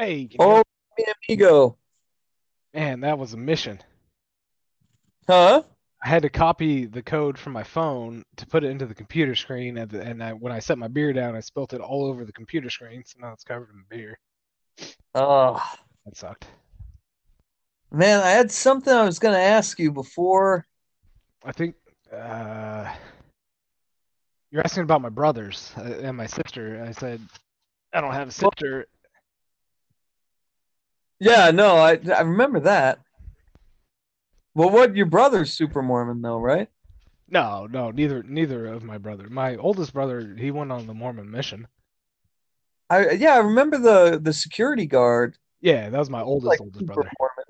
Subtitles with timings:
[0.00, 0.62] Hey, Oh,
[0.96, 1.76] mi amigo.
[2.72, 3.78] man, that was a mission.
[5.28, 5.62] Huh?
[6.02, 9.34] I had to copy the code from my phone to put it into the computer
[9.34, 12.06] screen, and, the, and I, when I set my beer down, I spilt it all
[12.06, 14.18] over the computer screen, so now it's covered in beer.
[15.14, 15.62] Oh,
[16.06, 16.46] That sucked.
[17.92, 20.66] man, I had something I was gonna ask you before.
[21.44, 21.74] I think
[22.10, 22.90] uh,
[24.50, 26.82] you're asking about my brothers uh, and my sister.
[26.88, 27.20] I said
[27.92, 28.86] I don't have a sister.
[31.20, 32.98] Yeah, no, I I remember that.
[34.54, 36.68] Well, what your brother's super Mormon though, right?
[37.28, 39.28] No, no, neither neither of my brother.
[39.28, 41.68] My oldest brother, he went on the Mormon mission.
[42.88, 45.38] I yeah, I remember the the security guard.
[45.60, 47.10] Yeah, that was my oldest like oldest brother.
[47.20, 47.44] Mormon.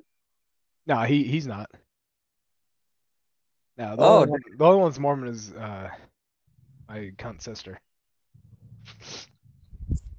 [0.87, 1.71] No, he he's not.
[3.79, 5.89] No, the Oh, only one, the only one's Mormon is uh
[6.89, 7.81] my cunt sister.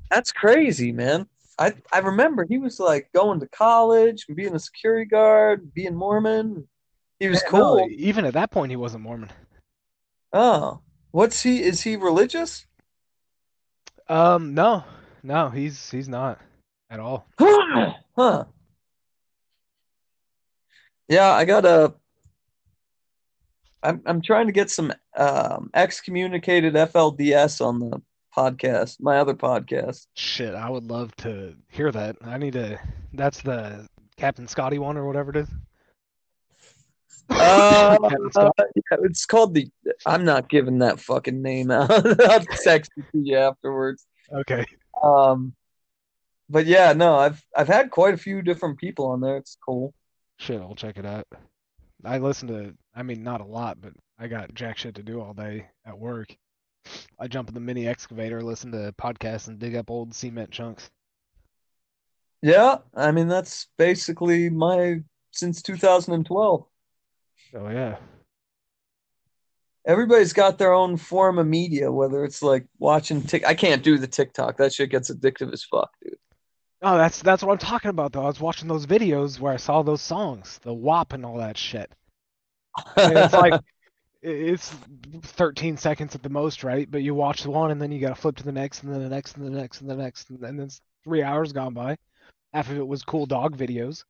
[0.09, 1.27] that's crazy, man.
[1.61, 6.67] I I remember he was like going to college being a security guard, being Mormon.
[7.19, 7.87] He was Yeah, no, cool.
[7.91, 9.29] even at that point he wasn't Mormon.
[10.33, 11.61] Oh, what's he?
[11.61, 12.65] Is he religious?
[14.09, 14.83] Um, no,
[15.21, 16.39] no, he's he's not
[16.89, 17.27] at all.
[18.17, 18.43] Huh.
[21.07, 21.93] Yeah, I gotta.
[23.81, 28.01] I'm I'm trying to get some um, excommunicated FLDS on the
[28.35, 30.07] podcast, my other podcast.
[30.15, 32.17] Shit, I would love to hear that.
[32.23, 32.79] I need to.
[33.13, 35.49] That's the Captain Scotty one or whatever it is.
[37.29, 37.97] Uh,
[38.35, 39.69] yeah, it's called the.
[40.05, 41.91] I'm not giving that fucking name out.
[42.21, 44.05] I'll text it to you afterwards.
[44.33, 44.65] Okay.
[45.01, 45.53] Um,
[46.49, 49.37] but yeah, no, I've I've had quite a few different people on there.
[49.37, 49.93] It's cool.
[50.37, 51.27] Shit, I'll check it out.
[52.03, 55.21] I listen to, I mean, not a lot, but I got jack shit to do
[55.21, 56.35] all day at work.
[57.19, 60.89] I jump in the mini excavator, listen to podcasts, and dig up old cement chunks.
[62.41, 65.01] Yeah, I mean that's basically my
[65.31, 66.65] since 2012.
[67.53, 67.97] Oh yeah.
[69.85, 73.45] Everybody's got their own form of media, whether it's like watching Tik.
[73.45, 74.57] I can't do the TikTok.
[74.57, 76.17] That shit gets addictive as fuck, dude.
[76.83, 78.23] Oh, that's that's what I'm talking about though.
[78.23, 81.57] I was watching those videos where I saw those songs, the WAP and all that
[81.57, 81.91] shit.
[82.95, 83.59] And it's like
[84.21, 84.69] it's
[85.23, 86.89] 13 seconds at the most, right?
[86.89, 89.09] But you watch one and then you gotta flip to the next and then the
[89.09, 91.97] next and the next and the next and then it's three hours gone by.
[92.53, 94.03] Half of it was cool dog videos.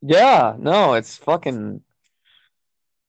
[0.00, 1.82] Yeah, no, it's fucking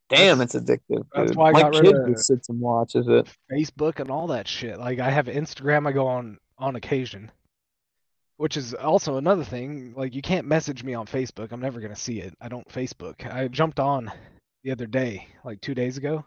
[0.09, 1.37] damn, it's addictive, that's dude.
[1.37, 3.27] why I My got rid kid of just sits and watches it.
[3.51, 4.79] Facebook and all that shit.
[4.79, 7.31] Like I have Instagram I go on on occasion,
[8.37, 9.93] which is also another thing.
[9.95, 11.51] Like you can't message me on Facebook.
[11.51, 12.35] I'm never gonna see it.
[12.41, 13.25] I don't Facebook.
[13.31, 14.11] I jumped on
[14.63, 16.25] the other day, like two days ago,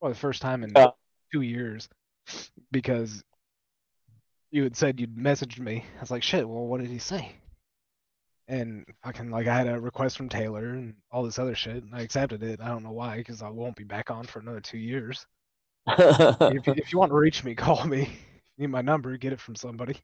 [0.00, 0.90] for the first time in Yeah.
[1.32, 1.88] two years,
[2.70, 3.22] because
[4.50, 5.84] you had said you'd messaged me.
[5.96, 6.48] I was like, shit.
[6.48, 7.32] Well, what did he say?
[8.46, 11.82] And fucking like I had a request from Taylor and all this other shit.
[11.82, 12.60] And I accepted it.
[12.62, 15.26] I don't know why, because I won't be back on for another two years.
[15.86, 18.02] If you, if you want to reach me, call me.
[18.02, 18.08] If
[18.56, 19.96] you need my number, get it from somebody.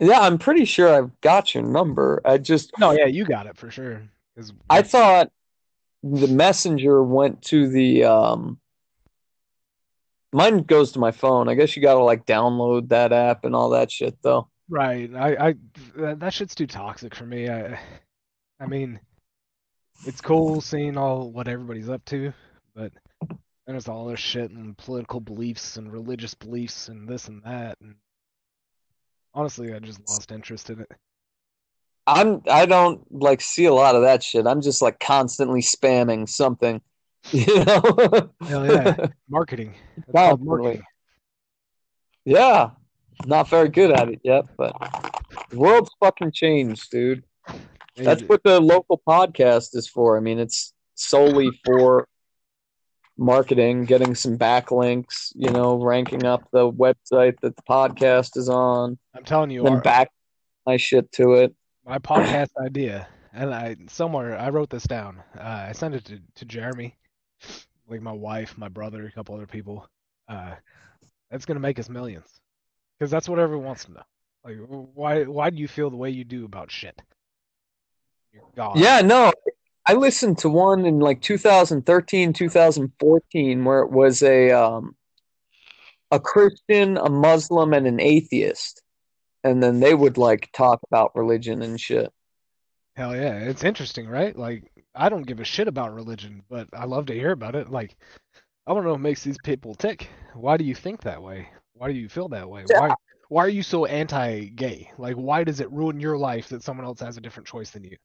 [0.00, 2.20] Yeah, I'm pretty sure I've got your number.
[2.24, 4.02] I just No, yeah, you got it for sure.
[4.68, 5.30] I thought
[6.04, 8.60] the messenger went to the um
[10.32, 11.48] mine goes to my phone.
[11.48, 14.48] I guess you gotta like download that app and all that shit though.
[14.68, 15.10] right.
[15.14, 15.54] I, I
[15.96, 17.48] that, shit's too toxic for me.
[17.48, 17.78] I,
[18.60, 19.00] I mean,
[20.04, 22.34] it's cool seeing all what everybody's up to,
[22.74, 22.92] but
[23.28, 23.38] then
[23.68, 27.78] there's all this shit and political beliefs and religious beliefs and this and that.
[27.80, 27.94] And
[29.32, 30.92] honestly, I just lost interest in it.
[32.06, 34.46] I'm I don't like see a lot of that shit.
[34.46, 36.80] I'm just like constantly spamming something.
[37.32, 38.30] You know?
[38.46, 39.74] Hell yeah, marketing.
[40.12, 40.46] Constantly.
[40.46, 40.82] marketing.
[42.26, 42.70] Yeah.
[43.24, 44.76] Not very good at it yet, but
[45.48, 47.24] the world's fucking changed, dude.
[47.96, 50.16] That's what the local podcast is for.
[50.16, 52.08] I mean, it's solely for
[53.16, 58.98] marketing, getting some backlinks, you know, ranking up the website that the podcast is on,
[59.14, 60.10] I'm telling you, then our, back
[60.66, 61.54] my shit to it.
[61.86, 65.22] My podcast idea, and I somewhere I wrote this down.
[65.38, 66.96] Uh, I sent it to, to Jeremy,
[67.88, 69.88] like my wife, my brother, a couple other people.
[70.28, 70.54] Uh,
[71.30, 72.40] that's gonna make us millions,
[72.98, 74.02] because that's what everyone wants to know.
[74.44, 74.56] Like,
[74.94, 77.00] why why do you feel the way you do about shit?
[78.56, 78.78] God.
[78.78, 79.32] Yeah, no.
[79.86, 84.96] I listened to one in like 2013, 2014 where it was a um
[86.10, 88.83] a Christian, a Muslim, and an atheist.
[89.44, 92.12] And then they would like talk about religion and shit.
[92.96, 94.36] Hell yeah, it's interesting, right?
[94.36, 97.70] Like, I don't give a shit about religion, but I love to hear about it.
[97.70, 97.96] Like,
[98.66, 100.08] I want to know what makes these people tick.
[100.34, 101.48] Why do you think that way?
[101.74, 102.64] Why do you feel that way?
[102.68, 102.78] Yeah.
[102.78, 102.94] Why
[103.28, 104.92] why are you so anti-gay?
[104.98, 107.84] Like, why does it ruin your life that someone else has a different choice than
[107.84, 107.96] you?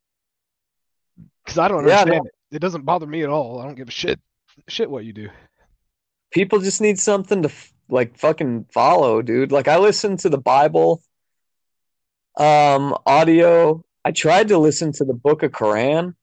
[1.46, 2.34] Because I don't Yeah, understand it.
[2.52, 3.60] It doesn't bother me at all.
[3.60, 4.20] I don't give a shit
[4.68, 5.30] shit what you do.
[6.32, 7.52] people just need something to
[7.90, 9.52] like fucking follow, dude.
[9.52, 11.02] Like I listen to the Bible
[12.38, 13.84] um audio.
[14.06, 16.16] I tried to listen to the Book of Quran.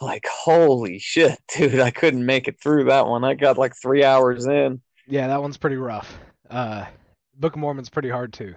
[0.00, 1.80] Like holy shit, dude!
[1.80, 3.24] I couldn't make it through that one.
[3.24, 4.80] I got like three hours in.
[5.06, 6.18] Yeah, that one's pretty rough.
[6.48, 6.86] Uh,
[7.34, 8.54] Book of Mormon's pretty hard too.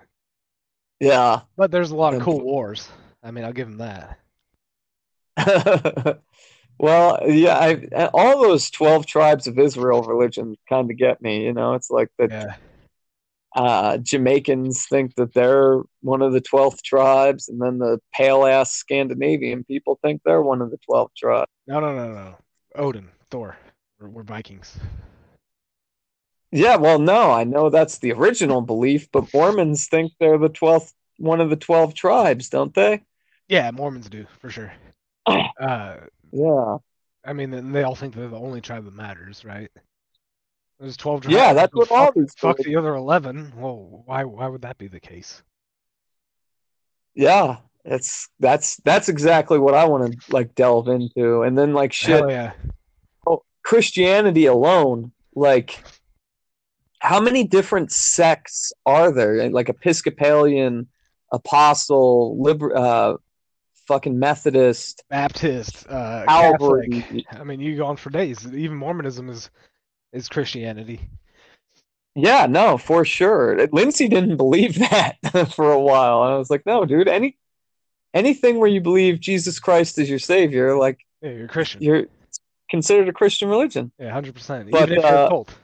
[1.00, 1.42] Yeah.
[1.58, 2.90] But there's a lot of cool wars.
[3.22, 4.20] I mean, I'll give him that.
[6.78, 7.58] well, yeah.
[7.58, 11.44] I all those twelve tribes of Israel religions kind of get me.
[11.44, 12.32] You know, it's like that.
[12.32, 12.56] Yeah.
[13.56, 18.72] Uh, Jamaicans think that they're one of the 12 tribes, and then the pale ass
[18.72, 21.52] Scandinavian people think they're one of the 12 tribes.
[21.68, 22.36] No, no, no, no.
[22.76, 23.58] Odin, Thor.
[24.00, 24.78] We're, we're Vikings.
[26.52, 30.92] Yeah, well, no, I know that's the original belief, but Mormons think they're the 12th,
[31.18, 33.04] one of the 12 tribes, don't they?
[33.48, 34.74] Yeah, Mormons do for sure.
[35.60, 35.98] Uh,
[36.32, 36.78] Yeah.
[37.26, 39.72] I mean, they all think they're the only tribe that matters, right?
[40.84, 41.34] There's 12 tribes.
[41.34, 43.54] Yeah, that's what all fuck, these fuck the other 11.
[43.56, 45.42] Well, why why would that be the case?
[47.16, 47.58] Yeah.
[47.86, 51.44] That's that's that's exactly what I want to like delve into.
[51.44, 52.52] And then like shit Hell yeah.
[53.64, 55.82] Christianity alone, like
[57.00, 59.50] how many different sects are there?
[59.50, 60.88] Like Episcopalian,
[61.32, 63.14] Apostle, Liber, uh,
[63.88, 66.90] fucking Methodist, Baptist, uh, Calvary.
[66.90, 67.26] Catholic.
[67.32, 68.46] I mean, you go on for days.
[68.48, 69.50] Even Mormonism is
[70.14, 71.02] is Christianity.
[72.16, 73.68] Yeah, no, for sure.
[73.72, 75.18] Lindsay didn't believe that
[75.56, 76.24] for a while.
[76.24, 77.38] And I was like, no, dude, any
[78.14, 81.82] anything where you believe Jesus Christ is your savior, like Yeah, you're Christian.
[81.82, 82.06] you're
[82.70, 83.92] considered a Christian religion.
[83.98, 84.70] Yeah, hundred percent.
[84.70, 85.56] Even if you're uh, a cult.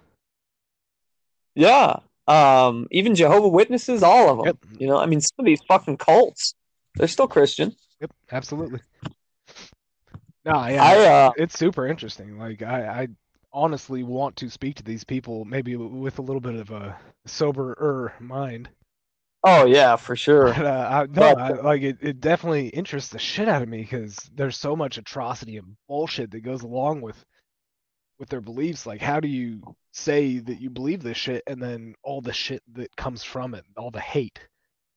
[1.56, 2.00] Yeah.
[2.28, 4.46] Um, even Jehovah Witnesses, all of them.
[4.48, 4.58] Yep.
[4.80, 6.54] You know, I mean, some of these fucking cults,
[6.96, 7.76] they're still Christian.
[8.02, 8.80] Yep, absolutely.
[10.46, 12.38] No, yeah, I uh, it's super interesting.
[12.40, 13.08] Like I, I
[13.52, 18.14] honestly want to speak to these people, maybe with a little bit of a soberer
[18.20, 18.70] mind.
[19.44, 20.54] oh yeah, for sure.
[20.54, 23.70] But uh, I, no, But- I, like it, it definitely interests the shit out of
[23.70, 27.24] me because there's so much atrocity and bullshit that goes along with
[28.20, 28.86] with their beliefs.
[28.86, 29.62] Like, how do you
[29.94, 33.64] say that you believe this shit and then all the shit that comes from it,
[33.78, 34.40] all the hate?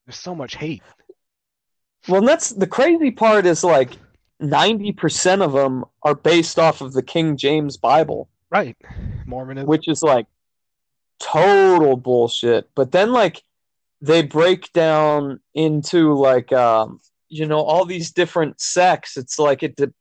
[0.06, 0.82] There's so much hate.
[2.08, 3.92] Well, that's the crazy part is like
[4.40, 8.76] ninety percent of them are based off of the King James Bible, Right.
[9.26, 9.66] Mormonism.
[9.66, 10.26] which is like
[11.18, 12.68] total bullshit.
[12.74, 13.42] But then like
[14.00, 19.16] they break down into like um, you know all these different sects.
[19.16, 19.94] It's like it de-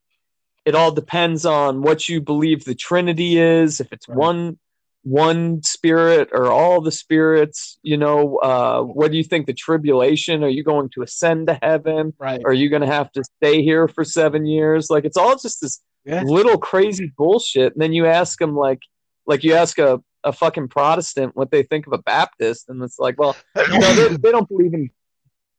[0.65, 3.79] it all depends on what you believe the Trinity is.
[3.79, 4.17] If it's Right.
[4.17, 4.59] one
[5.03, 10.43] one spirit or all the spirits, you know, uh, what do you think the tribulation?
[10.43, 12.13] Are you going to ascend to heaven?
[12.19, 12.41] right.
[12.45, 14.89] Are you going to have to stay here for seven years?
[14.89, 16.21] Like it's all just this Yeah.
[16.23, 17.73] little crazy bullshit.
[17.73, 18.79] And then you ask them like,
[19.25, 22.99] like you ask a, a fucking Protestant what they think of a Baptist, and it's
[22.99, 23.35] like, well,
[23.71, 24.91] you know, they, they don't believe in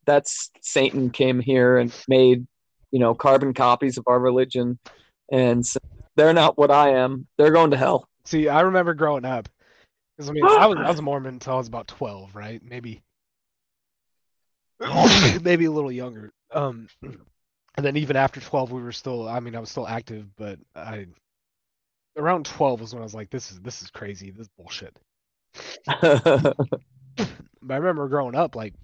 [0.05, 2.47] that's Satan came here and made,
[2.93, 4.79] you know, carbon copies of our religion,
[5.31, 5.79] and so
[6.17, 7.27] they're not what I am.
[7.39, 8.09] They're going to hell.
[8.25, 9.49] See, I remember growing up,
[10.17, 12.63] because I mean, I was I was a Mormon until I was about twelve, right?
[12.63, 13.03] Maybe,
[15.43, 16.33] maybe a little younger.
[16.53, 19.29] Um, and then even after twelve, we were still.
[19.29, 21.07] I mean, I was still active, but I
[22.17, 24.99] around twelve was when I was like, this is this is crazy, this is bullshit.
[27.63, 28.75] But I remember growing up, like,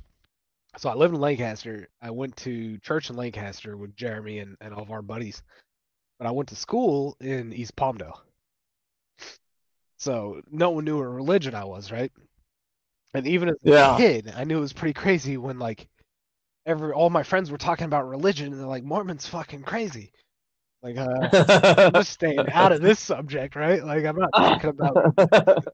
[0.76, 1.88] so I lived in Lancaster.
[2.00, 5.42] I went to church in Lancaster with Jeremy and, and all of our buddies.
[6.18, 8.20] But I went to school in East Palmdale.
[9.98, 12.12] So no one knew what religion I was, right?
[13.14, 13.96] And even as a Yeah.
[13.96, 15.88] kid, I knew it was pretty crazy when like
[16.66, 20.12] every all my friends were talking about religion and they're like, Mormon's fucking crazy.
[20.82, 23.82] Like uh I'm just staying out of this subject, right?
[23.82, 24.96] Like I'm not talking about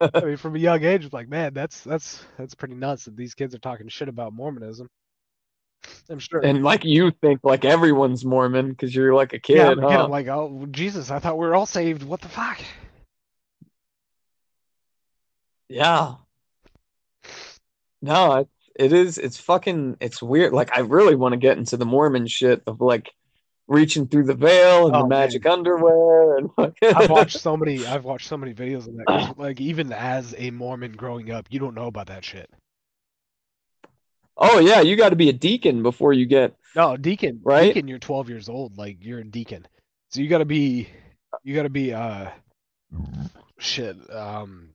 [0.00, 3.34] I mean, from a young age, like, man, that's that's that's pretty nuts that these
[3.34, 4.88] kids are talking shit about Mormonism.
[6.08, 6.42] I'm sure.
[6.42, 9.88] and like you think like everyone's Mormon because you're like a kid, yeah, I'm, huh?
[9.88, 12.02] kid, I'm like, oh Jesus, I thought we were all saved.
[12.02, 12.60] What the fuck?
[15.74, 16.14] Yeah.
[18.00, 19.18] No, it, it is.
[19.18, 19.96] It's fucking.
[20.00, 20.52] It's weird.
[20.52, 23.10] Like I really want to get into the Mormon shit of like
[23.66, 25.20] reaching through the veil and Oh, the man.
[25.20, 26.50] magic underwear and.
[26.82, 27.84] I've watched so many.
[27.86, 29.34] I've watched so many videos of that.
[29.38, 32.48] Like even as a Mormon growing up, you don't know about that shit.
[34.36, 36.54] oh yeah, you got to be a deacon before you get.
[36.76, 37.40] No, deacon.
[37.42, 37.74] Right?
[37.74, 38.76] Deacon, you're 12 years old.
[38.78, 39.66] Like you're a deacon,
[40.10, 40.88] so you gotta be.
[41.42, 41.92] You gotta be.
[41.92, 42.30] Uh,
[43.58, 43.96] shit.
[44.14, 44.70] Um.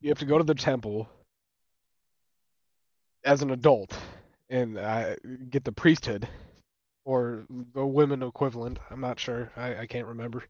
[0.00, 1.08] You have to go to the temple,
[3.24, 3.96] as an adult
[4.48, 5.16] and uh,
[5.50, 6.26] get the priesthood
[7.04, 8.78] or the women equivalent.
[8.90, 9.50] I'm not sure.
[9.56, 10.44] I, I can't remember.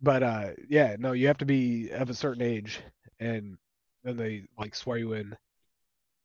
[0.00, 2.80] But uh, yeah, no, you have to be of a certain age,
[3.18, 3.58] and
[4.04, 5.36] then they like swear you in,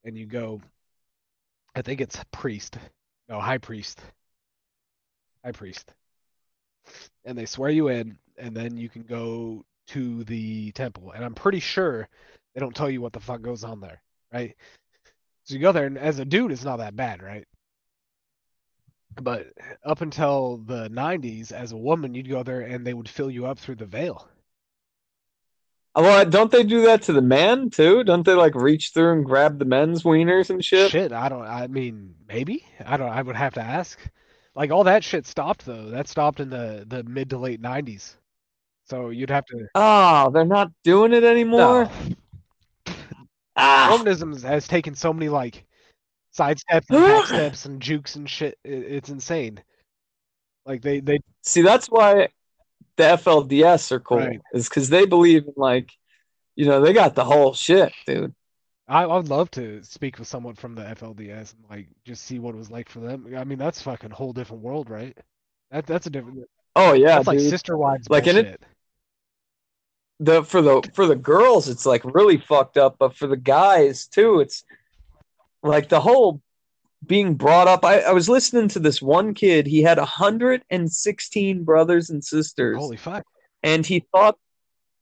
[0.03, 0.61] and you go.
[1.75, 2.77] I think it's priest,
[3.27, 3.99] no high priest,
[5.43, 5.93] high priest,
[7.25, 11.11] and they swear you in, and then you can go to the temple.
[11.11, 12.07] And I'm pretty sure
[12.53, 14.01] they don't tell you what the fuck goes on there,
[14.33, 14.55] right?
[15.43, 17.45] So you go there, and as a dude, it's not that bad, right?
[19.21, 19.47] But
[19.85, 23.45] up until the 90s, as a woman, you'd go there and they would fill you
[23.45, 24.27] up through the veil.
[25.95, 28.03] Uh, well, don't they do that to the man too?
[28.03, 30.91] Don't they like reach through and grab the men's wieners and shit?
[30.91, 31.43] Shit, I don't.
[31.43, 32.65] I mean, maybe.
[32.85, 33.09] I don't.
[33.09, 33.97] I would have to ask.
[34.55, 35.91] Like all that shit stopped though.
[35.91, 38.15] That stopped in the the mid to late 90s.
[38.85, 39.67] So you'd have to.
[39.75, 41.89] Oh, they're not doing it anymore.
[42.87, 42.93] No.
[43.55, 45.65] Ah, Mormonism has taken so many like
[46.31, 48.57] side steps and back steps and jukes and shit.
[48.63, 49.61] It's insane.
[50.65, 52.29] Like they they see, that's why
[52.97, 54.17] the FLDS are cool.
[54.19, 54.41] Right.
[54.53, 55.91] Is because they believe in like,
[56.55, 58.33] you know, they got the whole shit, dude.
[58.87, 62.39] I I would love to speak with someone from the FLDS and like just see
[62.39, 63.33] what it was like for them.
[63.37, 65.17] I mean, that's fucking whole different world, right?
[65.71, 66.43] That that's a different.
[66.75, 68.63] Oh yeah, that's like sister wives Like, in it- bullshit.
[70.19, 74.07] The for the for the girls it's like really fucked up but for the guys
[74.07, 74.63] too it's
[75.61, 76.41] like the whole
[77.05, 82.09] being brought up i, I was listening to this one kid he had 116 brothers
[82.09, 83.25] and sisters Holy fuck!
[83.61, 84.37] and he thought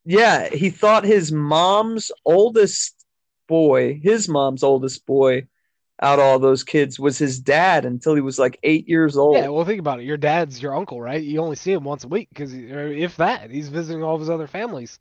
[0.03, 3.05] yeah he thought his mom's oldest
[3.47, 5.47] boy his mom's oldest boy
[6.03, 9.37] out of all those kids was his dad until he was like eight years old
[9.37, 10.05] Yeah, well, think about it.
[10.05, 11.23] Your dad's your uncle, right?
[11.23, 14.29] You only see him once a week because, if that, he's visiting all of his
[14.29, 14.99] other families.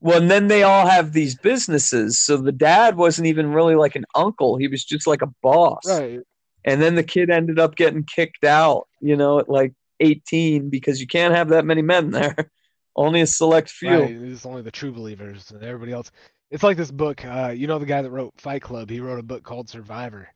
[0.00, 2.20] Well, and then they all have these businesses.
[2.20, 4.58] So the dad wasn't even really like an uncle.
[4.58, 5.84] He was just like a boss.
[5.86, 6.20] Right.
[6.64, 11.00] And then the kid ended up getting kicked out, you know, at like 18 because
[11.00, 12.50] you can't have that many men there.
[12.96, 13.90] Only a select few.
[13.90, 14.10] Right.
[14.10, 16.12] It's only the true believers and everybody else.
[16.54, 17.24] It's like this book.
[17.24, 18.88] Uh, you know the guy that wrote Fight Club?
[18.88, 20.28] He wrote a book called Survivor.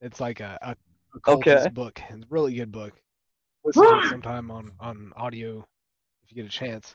[0.00, 0.76] It's like a, a,
[1.16, 1.68] a cultist Okay.
[1.70, 2.00] book.
[2.10, 2.92] It's a really good book.
[3.64, 5.66] Listen to it sometime on, on audio
[6.22, 6.94] if you get a chance.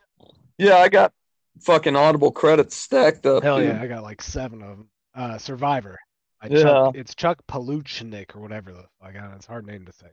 [0.58, 1.12] Yeah, I got
[1.60, 3.44] fucking Audible credits stacked up.
[3.44, 3.68] Hell dude.
[3.68, 4.88] yeah, I got like seven of them.
[5.14, 6.00] Uh, Survivor.
[6.42, 6.62] By Yeah.
[6.62, 9.14] Chuck, it's Chuck Paluchnik or whatever the fuck.
[9.22, 10.08] I It's a hard name to say.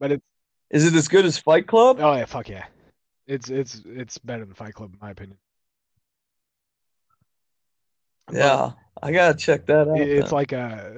[0.00, 0.24] But it's
[0.70, 1.98] Is it as good as Fight Club?
[2.00, 2.64] oh yeah, fuck yeah.
[3.28, 5.38] It's it's it's better than Fight Club in my opinion.
[8.38, 8.72] But Yeah,
[9.02, 9.98] I gotta check that out.
[9.98, 10.30] it's then.
[10.32, 10.90] like uh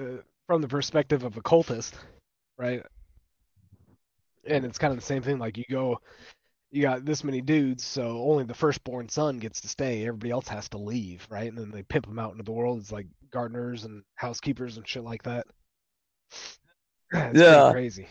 [0.47, 1.93] from the perspective of a cultist,
[2.59, 2.83] right?
[4.47, 5.39] And it's kind of the same thing.
[5.39, 6.01] Like you go,
[6.71, 10.07] you got this many dudes, so only the firstborn son gets to stay.
[10.07, 11.49] Everybody else has to leave, right?
[11.49, 14.87] And then they pimp them out into the world It's like gardeners and housekeepers and
[14.89, 15.47] shit like that.
[17.13, 17.71] It's Yeah.
[17.73, 18.07] crazy.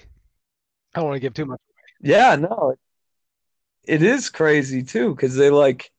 [0.95, 1.59] I don't want to give too much.
[2.01, 2.75] Yeah, no,
[3.85, 5.91] it is crazy too because they like,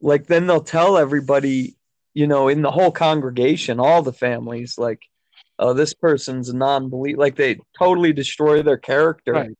[0.00, 1.76] like then they'll tell everybody,
[2.14, 5.00] you know, in the whole congregation, all the families, like,
[5.58, 7.18] oh, this person's a non-believer.
[7.18, 9.50] Like they totally destroy their character, Right.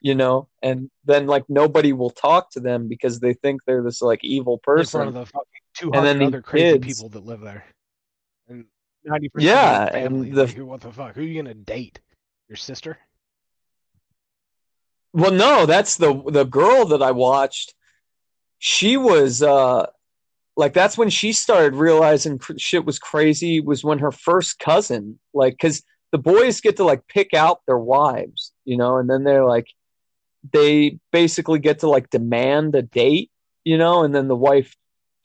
[0.00, 4.00] you know, and then like nobody will talk to them because they think they're this
[4.02, 5.14] like evil in front of person.
[5.14, 7.64] the fucking two And then hundred the other crazy kids- people that live there,
[8.48, 8.64] and
[9.04, 10.30] ninety percent Yeah, of their and family.
[10.30, 11.14] the- like, who- what the fuck?
[11.14, 12.00] Who are you gonna date?
[12.48, 12.98] Your sister?
[15.12, 17.74] Well, no, that's the the girl that I watched.
[18.58, 19.86] She was uh
[20.58, 25.18] like that's when she started realizing cr- shit was crazy was when her first cousin
[25.32, 29.24] like cuz the boys get to like pick out their wives, you know, and then
[29.24, 29.68] they're like
[30.52, 33.30] they basically get to like demand a date,
[33.64, 34.74] you know, and then the wife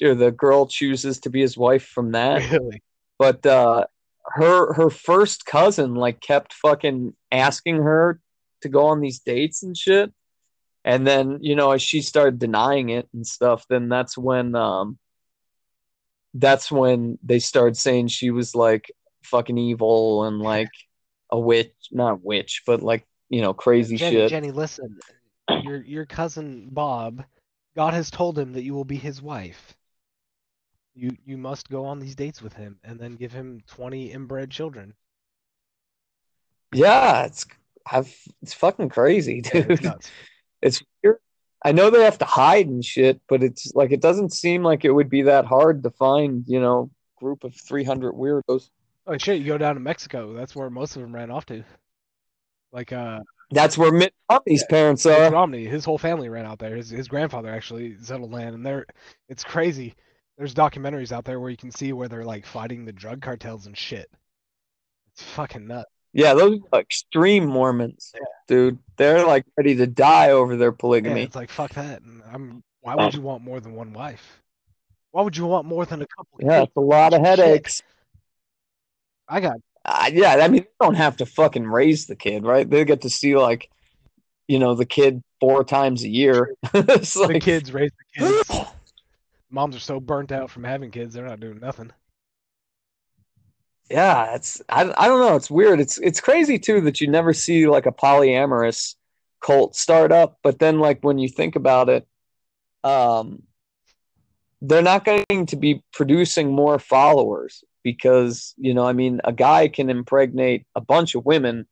[0.02, 2.82] or the girl chooses to be his wife from that Really?
[3.18, 3.86] but uh
[4.26, 8.20] her her first cousin like kept fucking asking her
[8.62, 10.12] to go on these dates and shit
[10.84, 14.98] and then you know as she started denying it and stuff then that's when um
[16.34, 18.92] that's when they started saying she was like
[19.24, 20.70] fucking evil and like
[21.30, 24.98] a witch not witch but like you know crazy Jenny, shit Jenny, listen.
[25.64, 27.24] Your your cousin Bob,
[27.76, 29.76] God has told him that you will be his wife.
[30.96, 34.52] You you must go on these dates with him and then give him twenty inbred
[34.52, 34.94] children.
[36.74, 37.46] yeah it's
[37.90, 39.94] I've, it's fucking crazy Yeah, it's dude.
[40.62, 41.18] It's weird.
[41.64, 44.84] I know they have to hide and shit, but it's like it doesn't seem like
[44.86, 48.70] it would be that hard to find, you know, group of 300 weirdos.
[49.08, 50.34] Oh shit, you go down to Mexico.
[50.34, 51.64] That's where most of them ran off to.
[52.72, 53.20] Like uh
[53.52, 55.32] That's where Mitt Romney's parents Mitt are.
[55.32, 56.76] Romney, his whole family ran out there.
[56.76, 58.86] His his grandfather actually settled land and they're
[59.30, 59.96] it's crazy.
[60.38, 63.68] There's documentaries out there where you can see where they're like fighting the drug cartels
[63.68, 64.10] and shit.
[65.14, 65.90] It's fucking nuts.
[66.12, 68.22] Yeah, those are extreme Mormons, Yeah.
[68.48, 68.80] Dude.
[68.98, 71.24] They're like ready to die over their Yeah, polygamy.
[71.24, 72.02] it's like fuck that.
[72.32, 72.64] I'm.
[72.82, 74.42] Why would you want more than one wife?
[75.12, 76.40] Why would you want more than a couple?
[76.40, 76.68] Yeah, kids?
[76.70, 77.28] it's a lot of Shit.
[77.40, 77.82] headaches.
[79.28, 82.70] I got Uh, yeah, I mean, they don't have to fucking raise the kid, right?
[82.70, 83.70] They get to see like,
[84.48, 86.54] you know, the kid four times a year.
[86.74, 88.50] it's the like, kids raise the kids.
[89.50, 91.92] Moms are so burnt out from having kids, they're not doing nothing.
[93.90, 95.80] Yeah, it's I, I don't know, it's weird.
[95.80, 98.96] It's it's crazy too that you never see like a polyamorous
[99.42, 102.08] cult start up, but then like when you think about it,
[102.84, 103.44] um,
[104.62, 109.68] they're not going to be producing more followers because you know, I mean, a guy
[109.68, 111.68] can impregnate a bunch of women,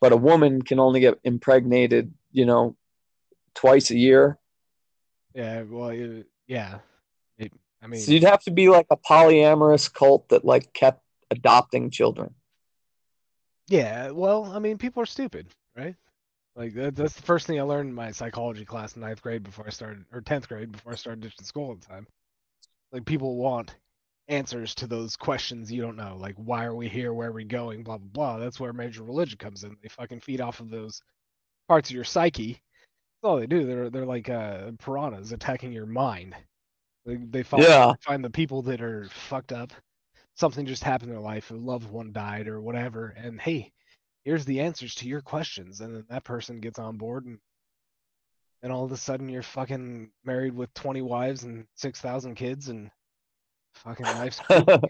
[0.00, 2.76] but a woman can only get impregnated, you know,
[3.54, 4.38] twice a year.
[5.34, 6.78] Yeah, well, it- yeah.
[7.38, 11.03] It, I mean, So you'd have to be like a polyamorous cult that like kept
[11.34, 12.34] adopting children.
[13.68, 14.10] yeah.
[14.10, 15.94] Well, I mean, people are stupid, right?
[16.56, 19.42] Like that, that's the first thing I learned in my psychology class in ninth grade
[19.42, 22.06] before I started, or tenth grade before I started ditching school at the time.
[22.92, 23.74] Like people want
[24.28, 27.44] answers to those questions you don't know, like why are we here, where are we
[27.44, 28.38] going, blah blah blah.
[28.38, 29.76] That's where major religion comes in.
[29.82, 31.02] They fucking feed off of those
[31.68, 32.52] parts of your psyche.
[32.52, 33.64] That's all they do.
[33.66, 36.36] They're they're like uh, piranhas attacking your mind.
[37.04, 37.94] They they find Yeah.
[38.02, 39.72] find the people that are fucked up.
[40.36, 43.72] Something just happened in their life, a loved one died or whatever, and hey,
[44.24, 47.38] here's the answers to your questions, and then that person gets on board, and
[48.62, 52.90] and all of a sudden you're fucking married with 20 wives and 6,000 kids, and
[53.74, 54.40] fucking life's.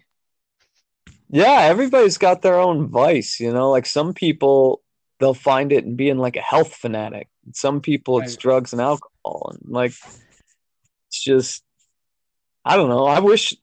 [1.31, 3.71] Yeah, everybody's got their own vice, you know.
[3.71, 4.83] Like some people,
[5.19, 7.29] they'll find it in being like a health fanatic.
[7.53, 8.39] Some people, it's Right.
[8.39, 9.95] drugs and alcohol, and like
[11.09, 11.65] it's just,
[12.65, 13.05] I don't know.
[13.05, 13.55] I wish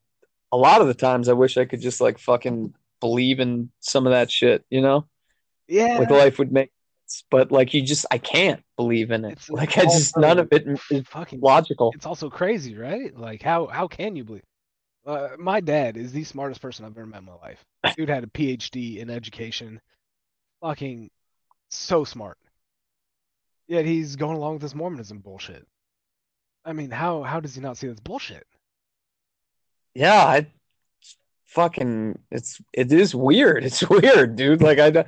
[0.52, 4.06] a lot of the times, I wish I could just like fucking believe in some
[4.06, 5.08] of that shit, you know.
[5.68, 6.72] yeah, Like life would make
[7.06, 9.34] sense, but like you just, I can't believe in it.
[9.34, 11.92] It's Like I just, none of it is fucking logical.
[11.96, 13.16] it's also crazy, right?
[13.18, 14.44] Like how how can you believe?
[15.06, 17.64] Uh, my dad is the smartest person I've ever met in my life.
[17.98, 19.82] Dude had a PhD in education,
[20.62, 21.10] fucking
[21.70, 22.38] so smart.
[23.68, 25.66] Yet he's going along with this Mormonism bullshit.
[26.66, 28.46] I mean, how how does he not see that's bullshit?
[29.94, 30.48] Yeah, I
[31.48, 33.64] fucking it's it is weird.
[33.66, 34.62] It's weird, dude.
[34.62, 35.06] Like I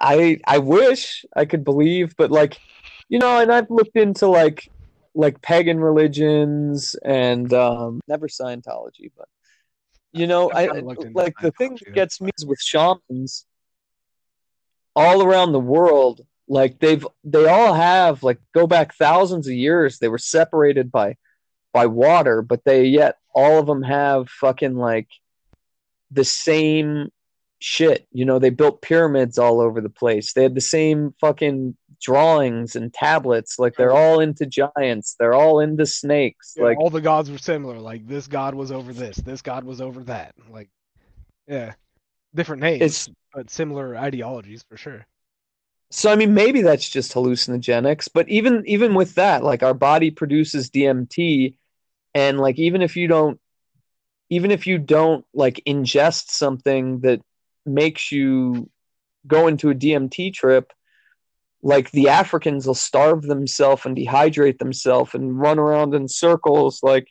[0.00, 2.58] I I wish I could believe, but like
[3.08, 4.68] you know, and I've looked into like
[5.14, 9.28] like pagan religions and um never Scientology, but
[10.12, 13.46] you know, I kinda looked into like the thing that gets me is with shamans
[14.96, 19.98] all around the world, like they've they all have like go back thousands of years,
[19.98, 21.16] they were separated by
[21.74, 25.08] by water, but they yet all of them have fucking like
[26.10, 27.10] the same
[27.58, 28.06] shit.
[28.12, 30.32] You know, they built pyramids all over the place.
[30.32, 33.58] They had the same fucking drawings and tablets.
[33.58, 35.16] Like they're all into giants.
[35.18, 36.54] They're all into snakes.
[36.56, 37.78] Yeah, like all the gods were similar.
[37.78, 40.34] Like this god was over this, this god was over that.
[40.48, 40.70] Like,
[41.48, 41.74] yeah,
[42.34, 45.06] different names, but similar ideologies for sure.
[45.90, 50.12] so I mean maybe that's just hallucinogenics, but even even with that, like our body
[50.12, 51.56] produces DMT
[52.14, 53.40] and like even if you don't
[54.30, 57.20] even if you don't like ingest something that
[57.66, 58.70] makes you
[59.26, 60.72] go into a DMT trip,
[61.62, 67.08] like the Africans will starve themselves and dehydrate themselves and run around in circles like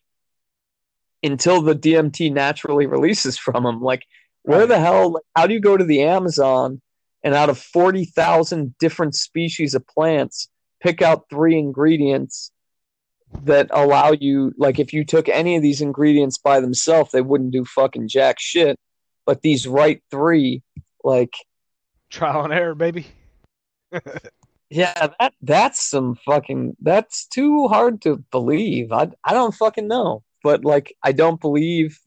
[1.21, 3.81] until the DMT naturally releases from them.
[3.81, 4.03] Like
[4.43, 4.69] where Right.
[4.69, 6.81] the hell like, how do you go to the Amazon
[7.23, 10.49] and out of 40,000 different species of plants
[10.81, 12.51] pick out three ingredients
[13.45, 17.51] that allow you like if you took any of these ingredients by themselves they wouldn't
[17.51, 18.77] do fucking jack shit.
[19.25, 20.63] But these right three
[21.03, 21.33] like
[22.09, 23.07] Trial and error, baby.
[24.69, 28.91] yeah that that's some fucking that's too hard to believe.
[28.91, 30.23] I i don't fucking know.
[30.43, 31.99] But like i don't believe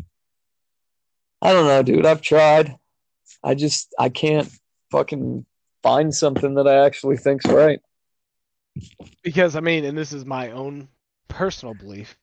[1.42, 2.06] i don't know dude.
[2.06, 2.76] I've tried.
[3.42, 4.50] I just i can't
[4.90, 5.44] fucking
[5.82, 7.80] find something that i actually think's right.
[9.22, 10.88] Because I mean, and this is my own
[11.28, 12.16] personal belief.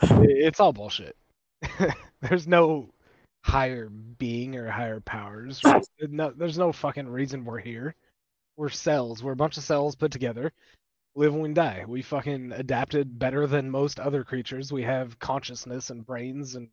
[0.02, 1.16] It's all bullshit.
[2.20, 2.92] There's no
[3.42, 5.60] higher being or higher powers.
[6.00, 7.94] No, there's no fucking reason we're here.
[8.56, 9.22] We're cells.
[9.22, 10.52] We're a bunch of cells put together.
[11.14, 11.84] Live when we die.
[11.86, 14.72] We fucking adapted better than most other creatures.
[14.72, 16.68] We have consciousness and brains, and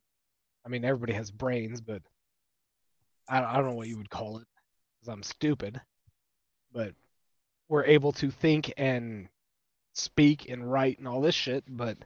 [0.65, 2.01] I mean, everybody has brains, but
[3.27, 4.47] I, I don't know what you would call it
[4.99, 5.82] because I'm stupid.
[6.71, 6.93] But
[7.67, 9.27] we're able to think and
[9.99, 11.97] speak and write and all this shit, but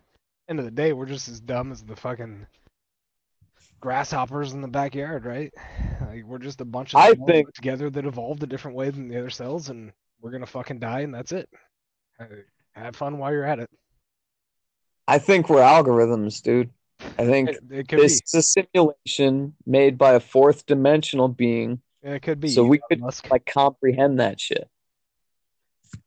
[0.50, 2.46] End of the day, we're just as dumb as the fucking
[3.80, 5.54] grasshoppers in the backyard, right?
[6.02, 9.08] Like we're just a bunch of I think- together that evolved a different way than
[9.08, 11.50] the other cells, and we're gonna fucking die, and that's it.
[12.74, 13.70] Have fun while you're at it.
[15.08, 16.70] I think we're algorithms, dude.
[17.18, 22.10] I think It, it this is a simulation made by a fourth dimensional being, be.
[22.10, 22.50] It could be.
[22.50, 23.30] so we could Musk.
[23.32, 24.70] like comprehend that shit.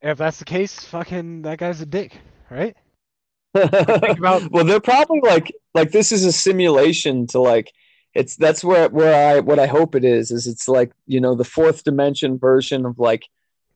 [0.01, 2.19] If that's the case, fucking that guy's a dick,
[2.51, 2.77] right?
[3.55, 7.73] about- well, they're probably like like this is a simulation to like
[8.15, 11.35] it's that's where where I what I hope it is is it's like you know
[11.35, 13.25] the fourth dimension version of like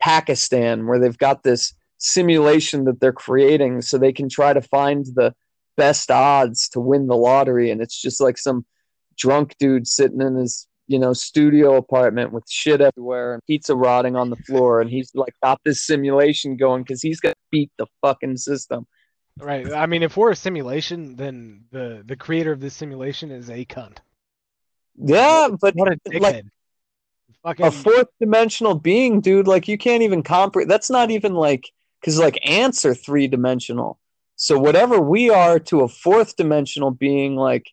[0.00, 5.04] Pakistan where they've got this simulation that they're creating so they can try to find
[5.14, 5.34] the
[5.76, 8.64] best odds to win the lottery and it's just like some
[9.18, 14.16] drunk dude sitting in his you know studio apartment with shit everywhere and pizza rotting
[14.16, 17.87] on the floor and he's like got this simulation going because he's gonna beat the
[18.03, 18.87] fucking system
[19.38, 19.72] Right.
[19.72, 23.64] I mean, if we're a simulation, then the the creator of this simulation is a
[23.64, 23.98] cunt.
[24.96, 26.20] Yeah, but What a dickhead.
[26.20, 26.44] like
[27.42, 30.70] fucking a fourth dimensional being, dude, like you can't even comprehend.
[30.70, 33.98] That's not even like because like ants are three dimensional.
[34.37, 37.70] So whatever we are to a fourth dimensional being, like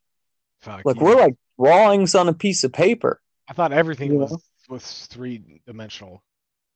[0.61, 0.83] fuck.
[0.85, 1.03] like yeah.
[1.03, 3.21] we're like drawings on a piece of paper.
[3.49, 4.39] I thought everything you was know?
[4.69, 6.23] was three dimensional.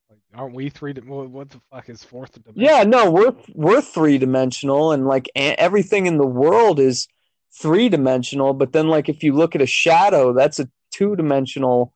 [0.09, 0.93] Like, aren't we three?
[0.93, 2.61] di- What, what the fuck is fourth dimension?
[2.61, 7.07] Yeah, no, we're we're three dimensional, and like a- everything in the world is
[7.53, 8.53] three dimensional.
[8.53, 11.93] But then, like if you look at a shadow, that's a two dimensional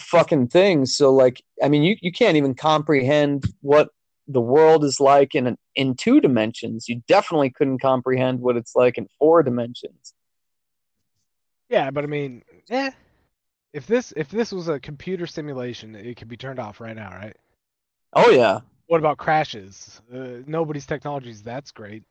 [0.00, 0.86] fucking thing.
[0.86, 3.90] So like, I mean, you you can't even comprehend what
[4.28, 6.88] the world is like in in two dimensions.
[6.88, 10.14] You definitely couldn't comprehend what it's like in four dimensions.
[11.70, 12.90] Yeah, but I mean, yeah.
[13.72, 17.10] If this if this was a computer simulation, it could be turned off right now,
[17.10, 17.36] right?
[18.12, 20.02] Oh yeah, What about crashes?
[20.12, 22.02] Uh, nobody's technologies that's great,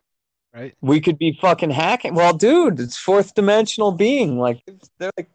[0.56, 0.74] right?
[0.82, 2.16] we could be fucking hacking.
[2.16, 4.40] Well, dude, it's fourth dimensional being.
[4.40, 4.64] Like
[4.98, 5.30] they're like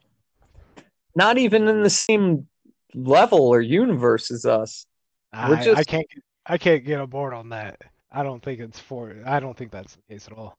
[1.14, 2.48] not even in the same
[2.94, 4.87] level or universe as us.
[5.34, 7.82] We're I, I can't get, I can't get aboard on that.
[8.10, 9.14] I don't think it's for.
[9.26, 10.56] I don't think that's the case at all.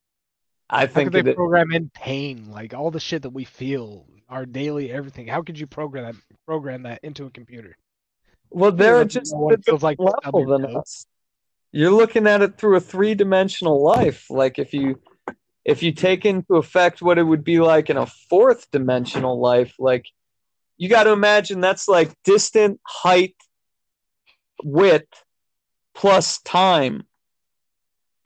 [0.69, 4.45] I think they it, program in pain, like all the shit that we feel, our
[4.45, 5.28] daily everything?
[5.28, 7.78] How could you program that program that into a computer?
[8.56, 10.78] well, they're just know what at a it feels like different to stub level than
[10.78, 11.06] us.
[11.71, 14.28] You're looking at it through a three dimensional life.
[14.30, 15.01] Like if you
[15.65, 19.75] if you take into effect what it would be like in a fourth dimensional life,
[19.78, 20.06] like
[20.78, 23.36] you got to imagine that's like distant height,
[24.63, 25.23] width
[25.93, 27.04] plus time.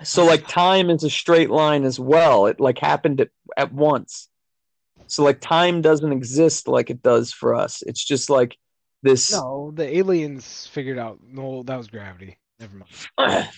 [0.04, 2.46] So like time is a straight line as well.
[2.46, 4.30] It like happened at, at once.
[5.08, 7.82] So like time doesn't exist like it does for us.
[7.86, 8.58] It's just like
[9.02, 11.20] this No, the aliens figured out.
[11.26, 12.38] No, that was gravity.
[12.60, 12.86] Never
[13.18, 13.50] mind.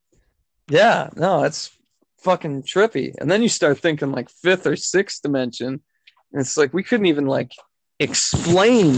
[0.68, 1.70] yeah, no, that's
[2.22, 3.14] fucking trippy.
[3.18, 5.80] And then you start thinking like fifth or sixth dimension,
[6.32, 7.52] and it's like we couldn't even like
[7.98, 8.94] explain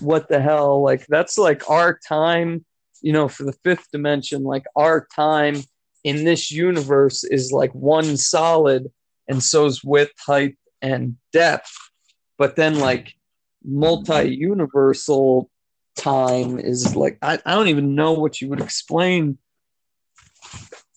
[0.00, 0.82] what the hell.
[0.82, 2.64] Like that's like our time,
[3.02, 4.42] you know, for the fifth dimension.
[4.42, 5.56] Like our time
[6.04, 8.92] in this universe is like one solid,
[9.26, 11.74] and so's width, height, and depth.
[12.38, 13.14] But then like
[13.64, 15.50] multi-universal
[15.96, 19.38] time is like I, I don't even know what you would explain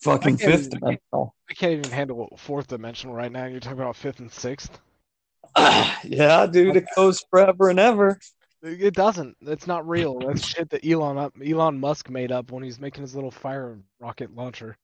[0.02, 1.34] fucking fifth dimensional.
[1.50, 3.46] I can't even handle fourth dimensional right now.
[3.46, 4.78] You're talking about fifth and sixth.
[5.56, 8.18] yeah, dude, it goes forever and ever.
[8.62, 9.36] It doesn't.
[9.40, 10.18] It's not real.
[10.18, 14.34] That's shit that Elon Elon Musk made up when he's making his little fire rocket
[14.34, 14.76] launcher.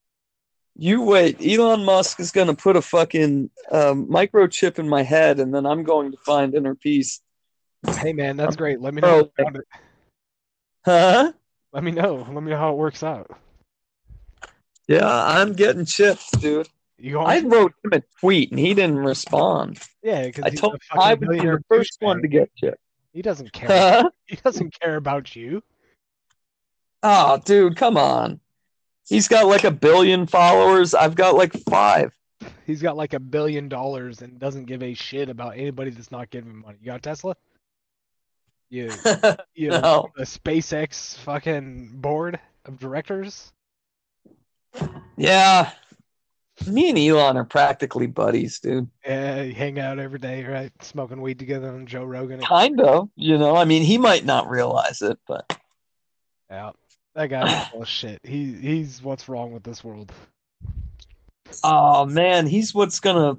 [0.77, 5.55] You wait, Elon Musk is gonna put a fucking um, microchip in my head, and
[5.55, 7.21] then I'm going to find inner peace.
[7.99, 8.81] Hey man, that's great.
[8.81, 9.31] Let me know.
[9.39, 9.47] It-
[10.85, 11.33] Huh?
[11.73, 12.17] Let me know.
[12.17, 13.31] Let me know how it works out.
[14.87, 16.69] Yeah, I'm getting chips, dude.
[16.99, 17.21] You?
[17.21, 19.81] I wrote him a tweet and he didn't respond.
[20.03, 22.77] yeah, because I told him I would be the first one to get chips.
[23.15, 23.69] He doesn't care.
[23.69, 24.11] Huh?
[24.27, 25.63] he doesn't care about you.
[27.03, 28.41] Oh, dude, come on.
[29.09, 30.95] He's got like a billion followers.
[30.95, 32.13] I've got like five.
[32.67, 36.31] He's got like a billion dollars and doesn't give a shit about anybody that's not
[36.31, 36.79] giving him money.
[36.81, 37.37] You got Tesla?
[38.71, 38.91] You,
[39.55, 40.11] you no.
[40.17, 43.53] a SpaceX fucking board of directors?
[45.17, 45.71] Yeah.
[46.67, 48.89] Me and Elon are practically buddies, dude.
[49.05, 50.73] Yeah, you hang out every day, right?
[50.83, 52.41] Smoking weed together on Joe Rogan.
[52.41, 53.57] Kind of, you know.
[53.57, 55.59] I mean, he might not realize it, but
[56.51, 56.71] Yeah,
[57.15, 58.21] that guy's full of shit.
[58.23, 60.13] He he's what's wrong with this world.
[61.63, 63.39] oh man, he's what's gonna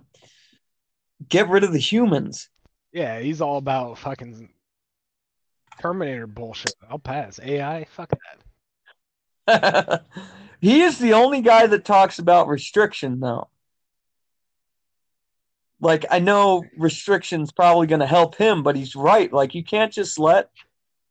[1.27, 2.49] get rid of the humans.
[2.91, 4.49] Yeah, he's all about fucking
[5.81, 6.73] Terminator bullshit.
[6.89, 7.39] I'll pass.
[7.43, 8.11] AI, fuck
[9.47, 10.05] that.
[10.65, 13.49] He is the only guy that talks about restriction, though.
[15.79, 19.31] Like, I know restriction's probably going to help him, but he's right.
[19.31, 20.49] Like, you can't just let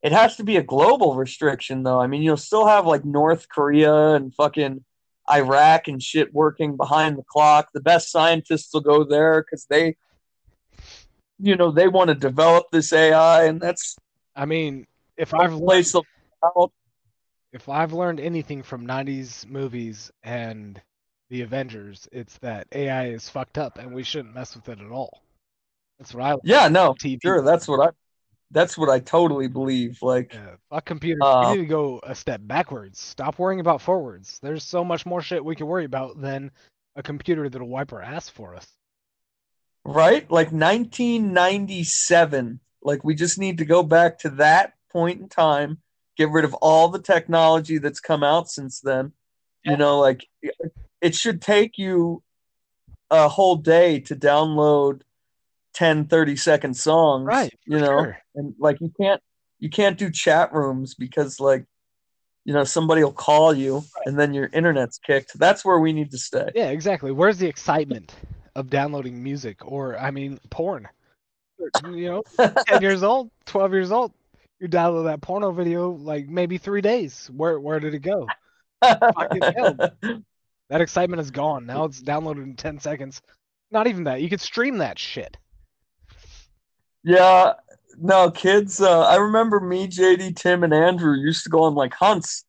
[0.04, 1.98] it has to be a global restriction, though.
[1.98, 4.84] I mean, you'll still have like North Korea and fucking
[5.32, 7.70] Iraq and shit working behind the clock.
[7.72, 9.96] The best scientists will go there because they,
[11.38, 13.96] you know, they want to develop this AI, and that's
[14.36, 14.86] I mean,
[15.16, 15.86] if I've learned,
[17.54, 20.82] if I've learned anything from '90s movies and
[21.30, 24.90] the Avengers, it's that AI is fucked up and we shouldn't mess with it at
[24.90, 25.22] all.
[25.98, 26.36] That's what I.
[26.44, 27.20] Yeah, no, TV.
[27.22, 27.42] sure.
[27.42, 28.03] That's what I.
[28.50, 29.98] That's what I totally believe.
[30.02, 31.20] Like, Yeah, fuck computers.
[31.22, 33.00] Uh, we need to go a step backwards.
[33.00, 34.38] Stop worrying about forwards.
[34.42, 36.50] There's so much more shit we can worry about than
[36.96, 38.66] a computer that'll wipe our ass for us.
[39.84, 40.30] right?
[40.30, 42.60] Like 1997.
[42.82, 45.78] Like, we just need to go back to that point in time,
[46.16, 49.12] get rid of all the technology that's come out since then.
[49.64, 49.72] Yeah.
[49.72, 50.28] You know, like,
[51.00, 52.22] it should take you
[53.10, 55.00] a whole day to download
[55.74, 57.26] 10, 30 second songs.
[57.26, 57.52] Right.
[57.66, 58.18] You know, sure.
[58.34, 59.20] and like, you can't,
[59.58, 61.64] you can't do chat rooms because, like,
[62.44, 65.38] you know, somebody will call you and then your internet's kicked.
[65.38, 66.50] That's where we need to stay.
[66.54, 67.10] Yeah, exactly.
[67.10, 68.14] Where's the excitement
[68.54, 70.88] of downloading music or, I mean, porn?
[71.84, 74.12] You know, 10 years old, 12 years old,
[74.60, 77.30] you download that porno video like maybe three days.
[77.34, 78.26] Where where did it go?
[80.70, 81.66] That excitement is gone.
[81.66, 83.20] Now it's downloaded in 10 seconds.
[83.70, 84.22] Not even that.
[84.22, 85.36] You could stream that shit.
[87.04, 87.54] Yeah,
[87.98, 88.80] no, kids.
[88.80, 92.44] Uh, I remember me, JD, Tim, and Andrew used to go on like hunts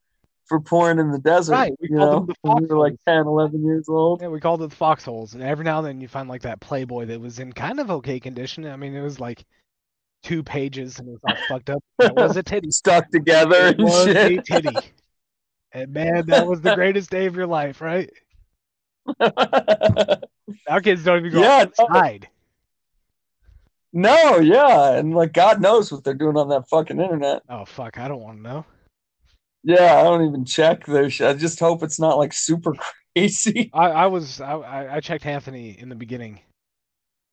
[0.47, 1.53] for porn in the desert.
[1.53, 2.99] Right, we you called know, them the we were like foxholes.
[3.07, 4.21] 10, 11 years old.
[4.21, 6.59] Yeah, we called it the foxholes, and every now and then you find like that
[6.61, 8.65] Playboy that was in kind of okay condition.
[8.65, 9.45] I mean, it was like
[10.23, 11.83] two pages and it was all fucked up.
[11.99, 12.71] That was a titty.
[12.71, 14.83] Stuck together It and was a titty.
[15.73, 18.09] And man, that was the greatest day of your life, right?
[20.67, 22.29] Our kids don't even go Yeah, outside.
[22.29, 22.34] no,
[23.95, 27.43] yeah, and like God knows what they're doing on that fucking internet.
[27.49, 28.65] Oh fuck, I don't want to know.
[29.63, 31.27] Yeah, I don't even check their shit.
[31.27, 32.73] I just hope it's not like super
[33.15, 33.71] crazy.
[33.73, 36.39] I, I was I- I, I checked Anthony in the beginning,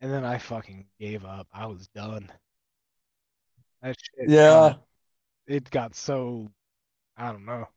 [0.00, 1.46] and then I fucking gave up.
[1.52, 2.30] I was done.
[3.82, 4.30] That shit.
[4.30, 4.48] Yeah.
[4.48, 4.82] got-
[5.48, 6.48] it got so.
[7.16, 7.68] I don't know.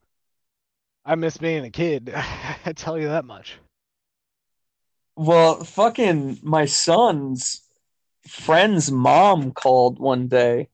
[1.04, 2.14] I miss being a kid.
[2.66, 3.56] I tell you that much.
[5.18, 7.62] Well, fucking my son's
[8.28, 10.70] friend's mom called one day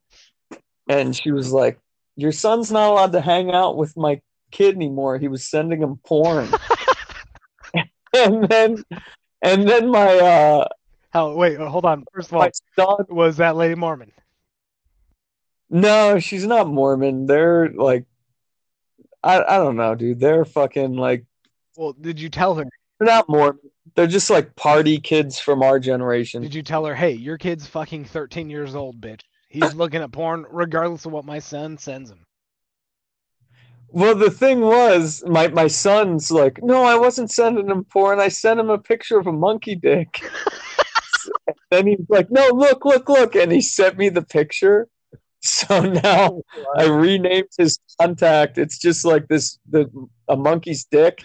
[0.89, 1.79] and she was like,
[2.15, 5.17] Your son's not allowed to hang out with my kid anymore.
[5.17, 6.49] He was sending him porn.
[8.13, 8.83] and then
[9.41, 10.67] and then my uh
[11.11, 11.33] How?
[11.33, 12.03] Wait, hold on.
[12.13, 14.11] First of all, son was that Lady Mormon?
[15.69, 17.25] No, she's not Mormon.
[17.25, 18.05] They're like
[19.23, 20.19] I I don't know, dude.
[20.19, 21.25] They're fucking like
[21.77, 22.65] Well, did you tell her?
[22.99, 23.70] they're not Mormon.
[23.95, 26.41] They're just like party kids from our generation.
[26.41, 29.21] Did you tell her, hey, your kid's fucking 13 years old, bitch.
[29.49, 32.25] He's looking at porn regardless of what my son sends him.
[33.89, 38.21] Well, the thing was, my my son's like, no, I wasn't sending him porn.
[38.21, 40.23] I sent him a picture of a monkey dick.
[41.71, 44.87] then he's like, no, look, look, look, and he sent me the picture.
[45.43, 46.43] So now
[46.77, 48.57] I renamed his contact.
[48.59, 49.89] It's just like this, the
[50.27, 51.23] a monkey's dick,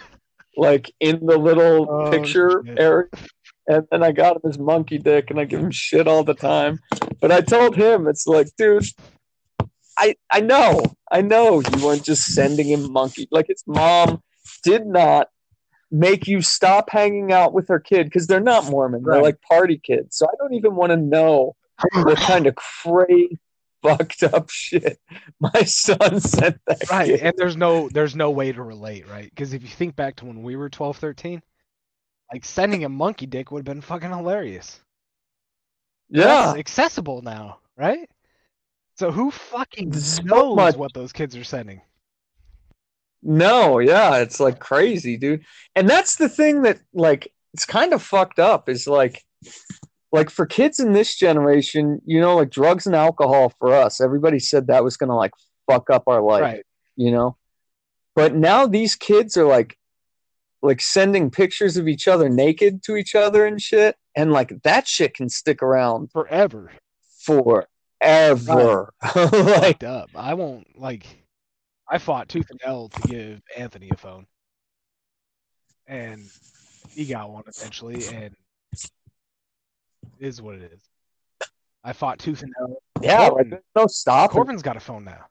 [0.57, 2.79] like in the little Oh, picture shit.
[2.81, 3.09] area.
[3.69, 6.35] And then I got him his monkey dick, and I give him shit all the
[6.35, 6.79] time.
[7.21, 8.85] But I told him, it's like, dude,
[9.99, 13.27] I I know, I know you weren't just sending him monkey.
[13.31, 14.23] Like his mom
[14.63, 15.29] did not
[15.91, 19.03] make you stop hanging out with her kid because they're not Mormon.
[19.05, 19.23] They're Right.
[19.23, 20.17] like party kids.
[20.17, 21.57] So I don't even want to know
[22.05, 23.39] what kind of crazy
[23.87, 24.99] fucked up shit
[25.41, 27.21] my son sent that Right, kid.
[27.21, 29.29] and there's no there's no way to relate, right?
[29.31, 31.43] Because if you think back to when we were 12, 13,
[32.33, 34.81] like sending a monkey dick would have been fucking hilarious.
[36.09, 36.25] Yeah.
[36.25, 38.09] That's accessible now, right?
[38.97, 41.81] So who fucking So knows much- what those kids are sending?
[43.23, 45.45] No, yeah, it's like crazy, dude.
[45.75, 49.25] And that's the thing that like it's kind of fucked up is like
[50.17, 54.39] like for kids in this generation, you know, like drugs and alcohol for us, everybody
[54.39, 55.33] said that was going to like
[55.71, 56.67] fuck up our life, right.
[56.97, 57.37] you know.
[58.15, 59.77] But now these kids are like
[60.63, 64.89] like sending pictures of each other naked to each other and shit and like that
[64.89, 66.73] shit can stick around Forever.
[67.21, 68.95] forever.
[69.15, 70.09] like up.
[70.15, 71.07] I won't like
[71.91, 74.27] I fought tooth and nail to give Anthony a phone.
[75.87, 76.23] And
[76.91, 78.35] he got one eventually and
[80.21, 81.49] is what it is.
[81.85, 82.77] I fought tooth and nail.
[83.03, 83.51] yeah, like Corbin.
[83.51, 84.35] there's no stopping.
[84.35, 85.27] Corbin's got a phone now.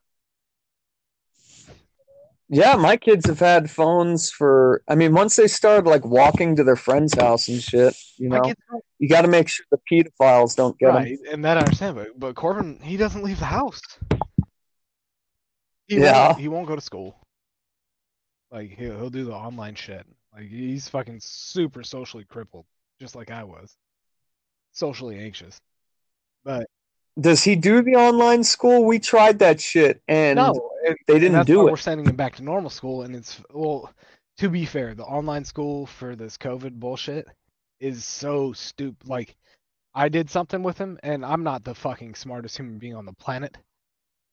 [2.48, 4.84] Yeah, my kids have had phones for.
[4.88, 8.54] I mean, once they started like walking to their friend's house and shit, you know,
[9.00, 11.17] you got to make sure the pedophiles don't get them.
[11.32, 13.82] and that I understand, but but Corbin he doesn't leave the house.
[15.88, 16.28] He Yeah.
[16.28, 17.15] won't, he won't go to school.
[18.52, 20.06] Like he'll he'll do the online shit.
[20.32, 22.65] Like he's fucking super socially crippled,
[23.02, 23.76] just like I was.
[24.75, 25.59] Socially anxious.
[26.43, 26.67] But
[27.19, 28.85] Does he do the online school?
[28.85, 30.53] We tried that shit and no,
[31.07, 31.71] they didn't do it.
[31.71, 33.91] we're sending him back to normal school, and it's well.
[34.39, 37.25] To be fair, the online school for this COVID bullshit
[37.79, 39.07] is so stupid.
[39.07, 39.33] Like,
[39.93, 43.13] I did something with him, and I'm not the fucking smartest human being on the
[43.13, 43.57] planet,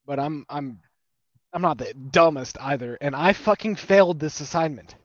[0.05, 0.81] but I'm I'm
[1.52, 4.96] I'm not the dumbest either, and I fucking failed this assignment.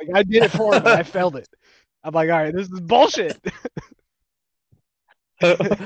[0.00, 1.48] Like I did it for him, I failed it.
[2.02, 3.38] I'm like, all right, this is bullshit.
[5.40, 5.80] and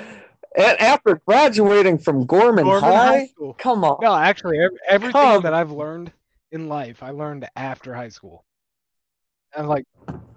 [0.57, 3.55] after graduating from Gorman, Gorman High, High School.
[3.55, 3.99] come on.
[4.01, 5.43] No, actually, ev- everything Come.
[5.43, 6.13] that I've learned
[6.51, 8.45] in life, I learned after high school.
[9.57, 9.85] I'm like,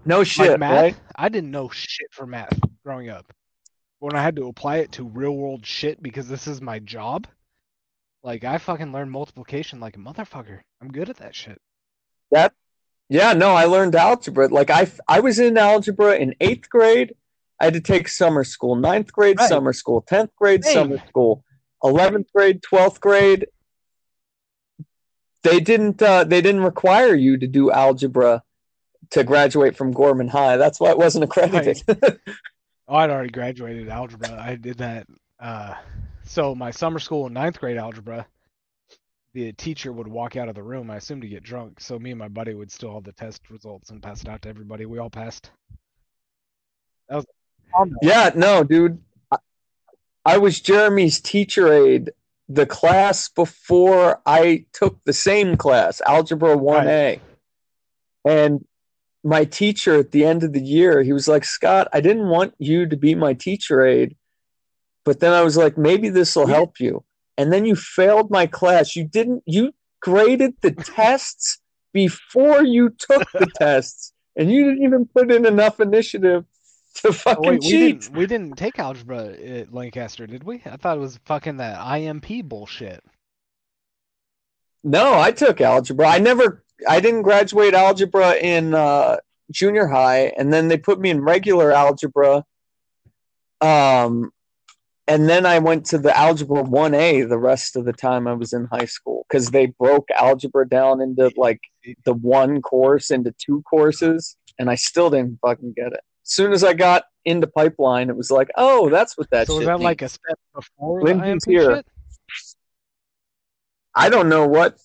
[0.05, 0.95] No like shit, math, right?
[1.15, 3.31] I didn't know shit for math growing up.
[3.99, 7.27] When I had to apply it to real world shit because this is my job,
[8.23, 10.59] like I fucking learned multiplication like a motherfucker.
[10.81, 11.61] I'm good at that shit.
[12.31, 12.53] Yep.
[13.07, 14.47] Yeah, no, I learned algebra.
[14.47, 17.13] Like I, I was in algebra in eighth grade.
[17.59, 18.75] I had to take summer school.
[18.75, 19.47] Ninth grade, Right.
[19.49, 20.01] summer school.
[20.01, 20.73] Tenth grade, Same.
[20.73, 21.43] summer school.
[21.83, 23.47] Eleventh grade, twelfth grade.
[25.43, 26.01] They didn't.
[26.01, 28.43] Uh, they didn't require you to do algebra
[29.11, 30.57] to graduate from Gorman High.
[30.57, 31.81] That's why it wasn't accredited.
[32.87, 34.39] Oh, I'd already graduated algebra.
[34.39, 35.07] I did that.
[35.39, 35.73] Uh,
[36.23, 38.27] so my summer school in ninth grade algebra,
[39.33, 40.91] the teacher would walk out of the room.
[40.91, 41.79] I assumed to get drunk.
[41.81, 44.43] So me and my buddy would steal all the test results and pass it out
[44.43, 44.85] to everybody.
[44.85, 45.49] We all passed.
[47.09, 47.25] That was
[48.01, 48.99] yeah, no, dude.
[49.31, 49.37] I,
[50.25, 52.11] I was Jeremy's teacher aide.
[52.47, 57.19] The class before I took the same class, Algebra 1A.
[58.23, 58.65] And
[59.23, 62.53] my teacher at the end of the year, he was like, Scott, I didn't want
[62.59, 64.15] you to be my teacher aide.
[65.03, 66.55] But then I was like, maybe this will Yeah.
[66.55, 67.03] help you.
[67.37, 68.95] And then you failed my class.
[68.95, 71.59] You didn't, you graded the tests
[71.93, 74.13] before you took the tests.
[74.35, 76.45] And you didn't even put in enough initiative
[77.05, 78.01] to Oh, fucking wait, we cheat.
[78.01, 80.61] didn't we didn't take algebra at Lancaster, did we?
[80.65, 83.03] I thought it was fucking that IMP bullshit.
[84.83, 86.07] No, I took algebra.
[86.07, 89.17] I never, I didn't graduate algebra in uh,
[89.51, 92.43] junior high, and then they put me in regular algebra.
[93.61, 94.31] Um,
[95.07, 98.33] and then I went to the algebra one A the rest of the time I
[98.33, 101.61] was in high school because they broke algebra down into like
[102.05, 106.01] the one course into two courses, and I still didn't fucking get it.
[106.25, 109.57] As soon as I got into pipeline, it was like, oh, that's what that so
[109.57, 110.13] was that like a means.
[110.13, 111.75] step before the IMP here.
[111.75, 111.85] shit?
[113.93, 114.77] I don't know what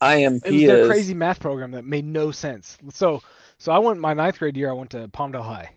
[0.00, 0.86] IMP It was is.
[0.88, 2.76] crazy math program that made no sense.
[2.92, 3.22] So,
[3.58, 4.68] so I went my ninth grade year.
[4.70, 5.70] I went to Palmdale High,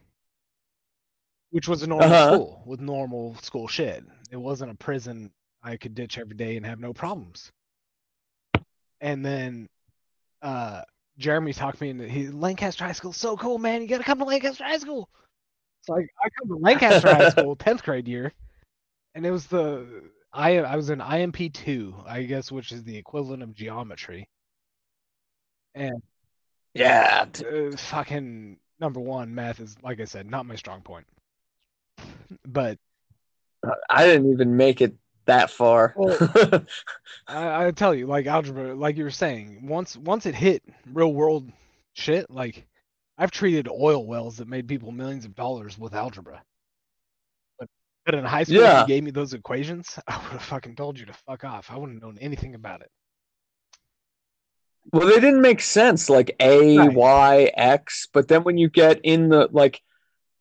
[1.51, 2.33] which was a normal Uh-huh.
[2.33, 4.03] school with normal school shit.
[4.31, 7.51] It wasn't a prison I could ditch every day and have no problems.
[8.99, 9.67] And then,
[10.41, 10.81] uh,
[11.17, 13.13] Jeremy talked me into he Lancaster High School.
[13.13, 13.81] So cool, man!
[13.81, 15.09] You gotta come to Lancaster High School.
[15.83, 18.33] So I, I come to Lancaster High School, tenth grade year,
[19.15, 22.97] and it was the I I was in IMP two, I guess, which is the
[22.97, 24.27] equivalent of geometry.
[25.75, 26.01] And
[26.73, 31.05] Yeah, uh, fucking number one, math is like I said, not my strong point.
[32.45, 32.79] But
[33.89, 34.95] I didn't even make it
[35.25, 35.93] that far.
[35.95, 36.17] Well-
[37.27, 41.13] I, I tell you, like algebra, like you were saying, once once it hit real
[41.13, 41.49] world
[41.93, 42.65] shit, like
[43.17, 46.41] I've treated oil wells that made people millions of dollars with algebra.
[47.59, 47.69] But
[48.05, 48.81] but in high school, Yeah.
[48.81, 51.71] you gave me those equations, I would have fucking told you to fuck off.
[51.71, 52.89] I wouldn't have known anything about it.
[54.91, 56.93] well, they didn't make sense, like A, Right.
[56.93, 58.07] Y, X.
[58.11, 59.81] But then when you get in the like,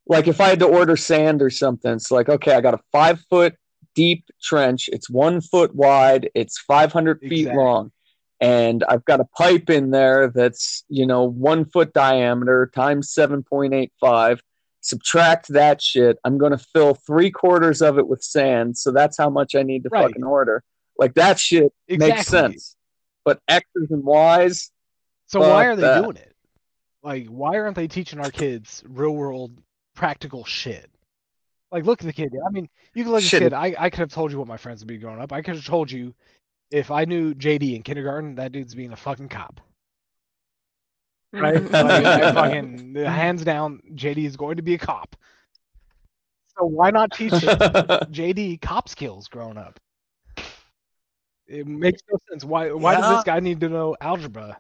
[0.07, 2.81] like if I had to order sand or something, it's like, okay, I got a
[2.91, 3.55] five foot
[3.95, 4.89] deep trench.
[4.93, 6.31] It's one foot wide.
[6.35, 7.63] It's five hundred feet Exactly.
[7.63, 7.93] long,
[8.41, 13.43] and I've got a pipe in there that's you know one foot diameter times seven
[13.43, 14.41] point eight five.
[14.81, 16.19] Subtract that shit.
[16.25, 18.77] I'm going to fill three quarters of it with sand.
[18.77, 20.09] So that's how much I need to Right.
[20.09, 20.65] fucking order.
[20.99, 22.17] Like that shit Exactly.
[22.17, 22.77] makes sense.
[23.25, 24.73] But X's and Y's,
[25.29, 26.03] So why are they that.
[26.03, 26.35] doing it?
[27.05, 29.53] Like, why aren't they teaching our kids real world
[29.95, 30.91] practical shit?
[31.73, 32.35] Like, look at the kid.
[32.47, 33.41] I mean, you can look at Shit.
[33.41, 33.53] the kid.
[33.55, 35.33] I, I could have told you what my friends would be growing up.
[35.33, 36.15] I could have told you
[36.71, 39.59] if I knew JD in kindergarten, that dude's being a fucking cop.
[41.33, 41.55] Right?
[41.55, 41.71] like,
[42.35, 45.17] fucking hands down, JD is going to be a cop.
[46.59, 49.81] So why not teach JD cop skills growing up?
[51.47, 52.45] It makes no sense.
[52.45, 52.71] Why?
[52.73, 54.59] Why does this guy need to know algebra?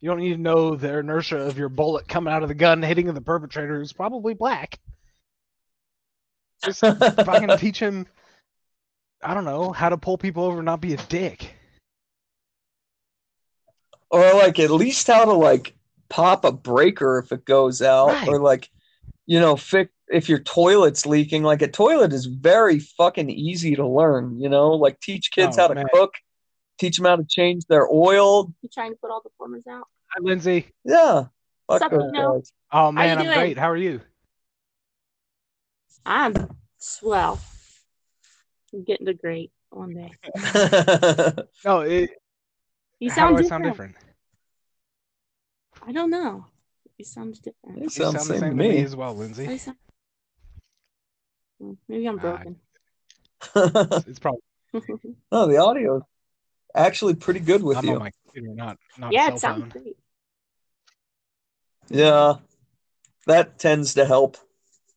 [0.00, 2.82] You don't need to know the inertia of your bullet coming out of the gun
[2.82, 4.78] hitting the perpetrator, who's probably black.
[6.64, 6.80] Just
[7.24, 8.06] fucking teach him.
[9.22, 11.54] I don't know how to pull people over, and not be a dick.
[14.10, 15.74] or like at least how to like
[16.08, 18.28] pop a breaker if it goes out Right.
[18.28, 18.70] or like
[19.26, 23.86] you know fix if your toilet's leaking like a toilet is very fucking easy to
[23.86, 25.86] learn you know like teach kids Oh, how to man.
[25.92, 26.12] cook
[26.78, 29.88] teach them how to change their oil You trying to put all the plumbers out?
[30.12, 30.68] Hi, Lindsay.
[30.84, 31.24] yeah
[31.66, 32.34] fuck Sup, those Nino?
[32.34, 32.52] guys.
[32.70, 33.36] Oh man, I'm doing?
[33.38, 33.58] great.
[33.58, 34.00] How are you?
[36.06, 37.40] I'm swell.
[38.72, 40.12] I'm getting to great one day.
[41.64, 42.10] No, it,
[42.98, 43.48] You how sound I different.
[43.48, 43.96] sound different?
[45.86, 46.46] I don't know.
[46.98, 47.78] You sound different.
[47.78, 49.56] It You sounds sound the same same to to me me as well, Lindsay.
[49.58, 49.76] sound-
[51.60, 52.56] Hmm, Maybe I'm Ah, broken.
[53.56, 54.40] It's, it's probably
[55.32, 56.02] no the audio is
[56.74, 59.60] actually pretty good with I'm you on my computer, not not yeah, a it sounds
[59.60, 59.68] phone.
[59.70, 59.96] great.
[61.90, 62.34] yeah
[63.26, 64.36] that tends to help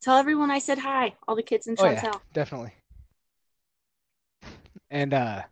[0.02, 1.16] Tell everyone I said hi.
[1.28, 2.22] All the kids in Oh yeah, Chantel.
[2.34, 2.74] definitely.
[4.90, 5.44] And uh,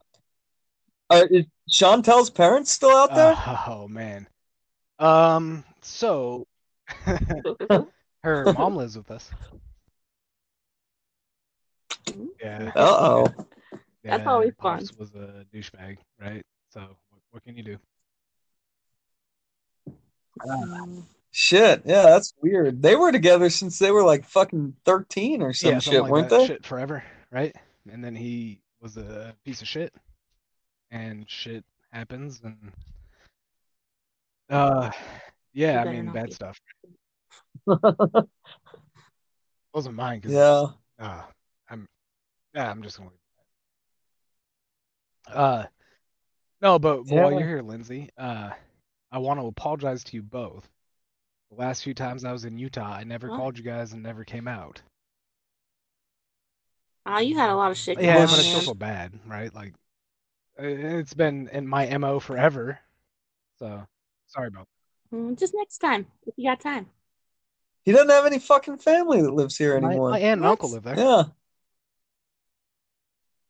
[1.09, 3.35] uh, is chantel's parents still out there
[3.67, 4.27] oh man,
[4.99, 6.45] um, so
[8.23, 9.29] her mom lives with us.
[12.41, 12.71] Yeah.
[12.75, 13.27] uh-oh
[14.03, 14.99] That's yeah, always Pops fun.
[14.99, 16.43] was a douchebag, right?
[16.69, 17.77] So what, what can you do?
[20.45, 21.03] Mm.
[21.37, 22.81] Shit, yeah, that's weird.
[22.81, 26.09] They were together since they were like fucking 13 or some yeah, shit, something like
[26.09, 26.39] weren't that.
[26.39, 26.47] they?
[26.47, 27.53] Shit forever, right?
[27.91, 29.93] And then he was a piece of shit,
[30.91, 32.71] and shit happens, and
[34.49, 34.89] uh,
[35.51, 36.31] yeah, I mean bad be.
[36.35, 36.57] stuff.
[39.73, 40.67] Wasn't mine, cause Yeah.
[41.05, 41.23] uh,
[41.69, 41.85] I'm,
[42.53, 43.09] yeah, I'm just gonna.
[45.27, 45.35] leave.
[45.35, 45.65] Uh,
[46.61, 47.39] no, but while Yeah.
[47.39, 48.51] you're here, Lindsay, uh,
[49.11, 50.71] I want to apologize to you both.
[51.51, 53.37] The last few times I was in Utah, I never What?
[53.37, 54.81] called you guys and never came out.
[57.05, 58.61] Ah, you had a lot of shit going Yeah, on, but I still man.
[58.65, 59.53] feel bad, right?
[59.53, 59.73] Like,
[60.59, 62.79] uh, it's been in my MO forever.
[63.59, 63.85] So,
[64.27, 64.67] sorry about
[65.13, 66.87] Mm, Just next time, if you got time.
[67.83, 69.81] He doesn't have any fucking family that lives here that.
[69.81, 70.09] My, anymore.
[70.11, 70.51] my aunt and What?
[70.53, 70.97] uncle live there.
[70.97, 71.23] Yeah.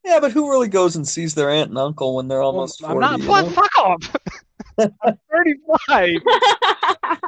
[0.04, 2.82] Yeah, but who really goes and sees their aunt and uncle when they're Well, almost
[2.82, 2.93] 40?
[2.96, 3.20] I'm not.
[3.20, 3.50] you know?
[3.52, 4.16] Fuck off!
[4.80, 6.09] I'm 35.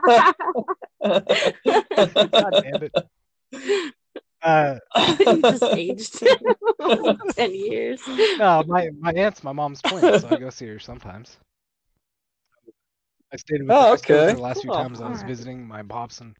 [2.31, 2.93] God damn it.
[4.43, 4.75] Uh,
[5.25, 6.19] you just aged
[7.35, 8.07] ten years.
[8.37, 11.37] no, my my aunt's my mom's twin, so I go see her sometimes.
[13.33, 14.33] I stayed with, Oh, her, with her okay.
[14.35, 14.79] the last few Cool.
[14.79, 15.27] times I was Alright.
[15.27, 16.33] visiting my pops, and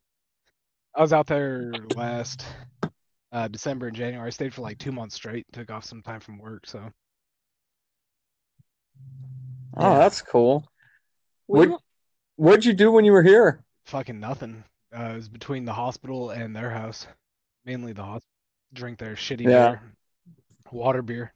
[0.95, 2.45] I was out there last
[3.33, 4.27] uh, December and January.
[4.27, 5.45] I stayed for like two months straight.
[5.51, 6.79] Took off some time from work, so
[9.75, 9.97] Oh, Yeah.
[9.97, 10.65] that's cool.
[11.47, 11.81] We what,
[12.35, 13.63] what'd you do when you were here?
[13.85, 14.63] fucking nothing.
[14.93, 17.07] Uh, it was between the hospital and their house,
[17.65, 18.27] mainly the hospital.
[18.73, 19.69] Drink their shitty Yeah.
[19.69, 19.81] beer,
[20.71, 21.33] water beer.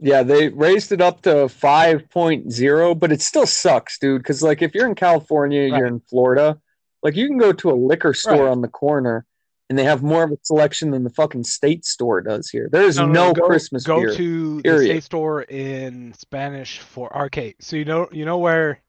[0.00, 4.22] Yeah, they raised it up to 5.0, but it still sucks, dude.
[4.22, 6.60] Because, like, if you're in California, you're in Florida,
[7.02, 8.50] like, you can go to a liquor store Right.
[8.50, 9.24] on the corner
[9.68, 12.68] and they have more of a selection than the fucking state store does here.
[12.70, 14.14] There is No, no, no, go, Christmas go beer.
[14.16, 17.56] to the state store in Spanish for arcade.
[17.60, 18.80] So you know you know where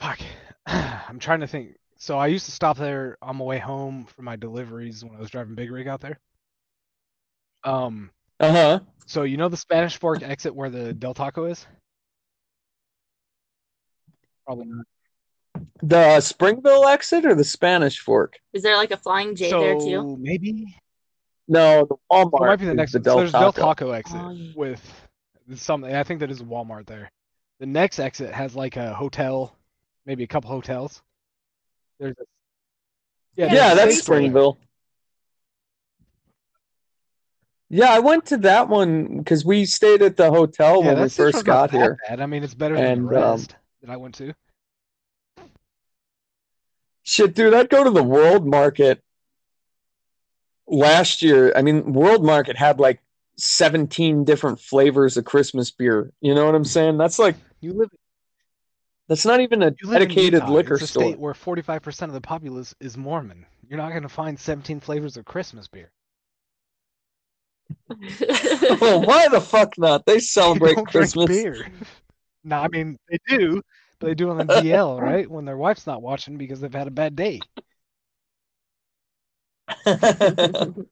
[0.00, 0.20] fuck.
[0.66, 1.76] I'm trying to think.
[1.96, 5.20] So I used to stop there on my way home for my deliveries when I
[5.20, 6.20] was driving Big Rig out there.
[7.62, 8.10] Um
[8.40, 8.80] Uh huh.
[9.06, 11.66] so you know the Spanish Fork exit where the Del Taco is?
[14.46, 14.86] Probably not.
[15.82, 18.38] The Springville exit or the Spanish Fork?
[18.52, 20.16] Is there like a flying J there too?
[20.20, 20.74] Maybe
[21.46, 22.32] No, the Walmart.
[22.42, 22.98] it might be the next the.
[23.00, 23.62] Del so there's Del Taco.
[23.62, 24.52] Taco exit Oh, yeah.
[24.56, 24.80] with
[25.56, 25.94] something.
[25.94, 27.10] I think that is a Walmart there.
[27.60, 29.54] The next exit has like a hotel,
[30.06, 31.02] maybe a couple hotels.
[32.00, 32.24] There's a
[33.36, 34.22] Yeah, Yeah, there's a that's state store there.
[34.22, 34.58] Springville.
[37.70, 41.08] Yeah, I went to that one because we stayed at the hotel Yeah, when we
[41.08, 41.98] first got here.
[42.08, 42.20] bad.
[42.20, 44.32] I mean, it's better than And, the um, rest that I went to.
[47.04, 49.02] Shit, dude, I'd go to the World Market
[50.66, 51.52] last year.
[51.54, 53.00] I mean, World Market had like
[53.36, 56.12] 17 different flavors of Christmas beer.
[56.20, 56.98] You know what I'm saying?
[56.98, 57.90] That's like You live,
[59.08, 60.52] that's not even a you live in dedicated Utah.
[60.52, 61.02] liquor it's a store.
[61.04, 63.44] state where 45% of the populace is Mormon.
[63.68, 65.90] You're not going to find 17 flavors of Christmas beer.
[67.88, 70.06] well, why the fuck not?
[70.06, 71.26] They celebrate Christmas.
[71.26, 71.66] beer.
[72.44, 73.62] no, I mean they do,
[74.04, 75.30] they do on the DL, right?
[75.30, 77.40] When their wife's not watching because they've had a bad day.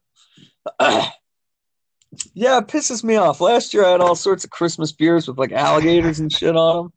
[2.35, 3.41] Yeah, it pisses me off.
[3.41, 6.77] Last year I had all sorts of Christmas beers with like alligators and shit on
[6.77, 6.93] them.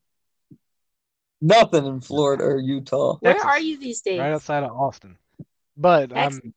[1.41, 3.18] Nothing in Florida or Utah.
[3.20, 3.49] Where Texas.
[3.49, 4.20] are you these days?
[4.20, 5.18] right outside of Austin.
[5.78, 6.41] But Texas.
[6.43, 6.53] I'm,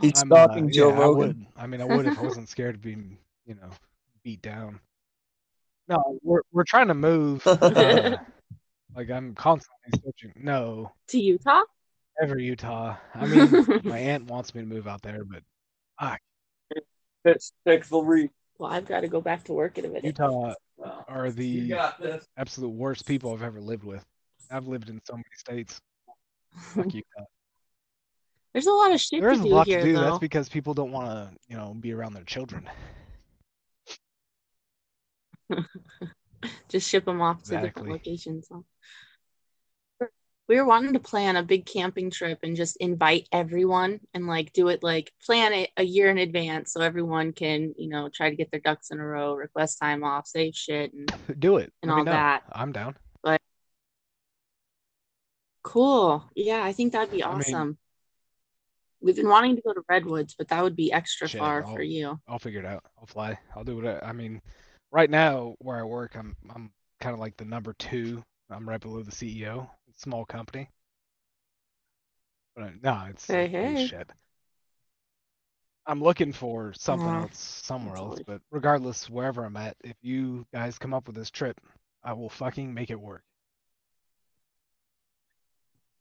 [0.00, 1.16] He's I'm stalking uh, Joe yeah, I Rogan.
[1.16, 1.46] would.
[1.56, 3.68] I mean, I would if I wasn't scared of being, you know,
[4.24, 4.80] beat down.
[5.88, 7.46] No, we're we're trying to move.
[7.46, 8.16] Uh,
[8.96, 10.32] like I'm constantly searching.
[10.42, 11.62] No, To Utah?
[12.22, 12.96] ever Utah.
[13.14, 15.42] I mean, my aunt wants me to move out there, but
[17.24, 18.30] Pitch Pickle Reef.
[18.58, 20.04] Well, I've got to go back to work in a minute.
[20.04, 20.54] Utah
[21.08, 21.74] are the
[22.36, 24.04] absolute worst people I've ever lived with.
[24.50, 25.80] I've lived in so many states.
[26.56, 27.24] Fuck Utah.
[28.52, 29.92] There's a lot of shit There to is a do lot here, to do.
[29.94, 30.00] though.
[30.02, 32.68] That's because people don't want to, you know, be around their children.
[36.68, 38.48] Just ship them off to different locations.
[40.48, 44.52] We were wanting to plan a big camping trip and just invite everyone and like
[44.52, 48.28] do it like plan it a year in advance so everyone can, you know, try
[48.28, 51.72] to get their ducks in a row, request time off, save shit and Do it.
[51.82, 52.42] And Let all that.
[52.52, 52.96] I'm down.
[55.62, 56.24] cool.
[56.34, 57.78] Yeah, I think that'd be I mean- awesome.
[59.00, 61.74] We've been wanting to go to Redwoods, but that would be extra Shit, far I'll-
[61.74, 62.20] for you.
[62.28, 62.84] I'll figure it out.
[62.98, 63.36] I'll fly.
[63.56, 64.40] I'll do what I, I mean.
[64.92, 66.70] Right now, where I work, I'm I'm
[67.00, 68.22] kind of like the number two.
[68.50, 69.68] I'm right below the CEO.
[69.96, 70.68] Small company.
[72.54, 73.86] But uh, no, it's Hey, hey.
[73.86, 74.10] shit.
[75.86, 80.46] I'm looking for something Yeah, else somewhere else, but regardless, wherever I'm at, if you
[80.52, 81.60] guys come up with this trip,
[82.04, 83.22] I will fucking make it work.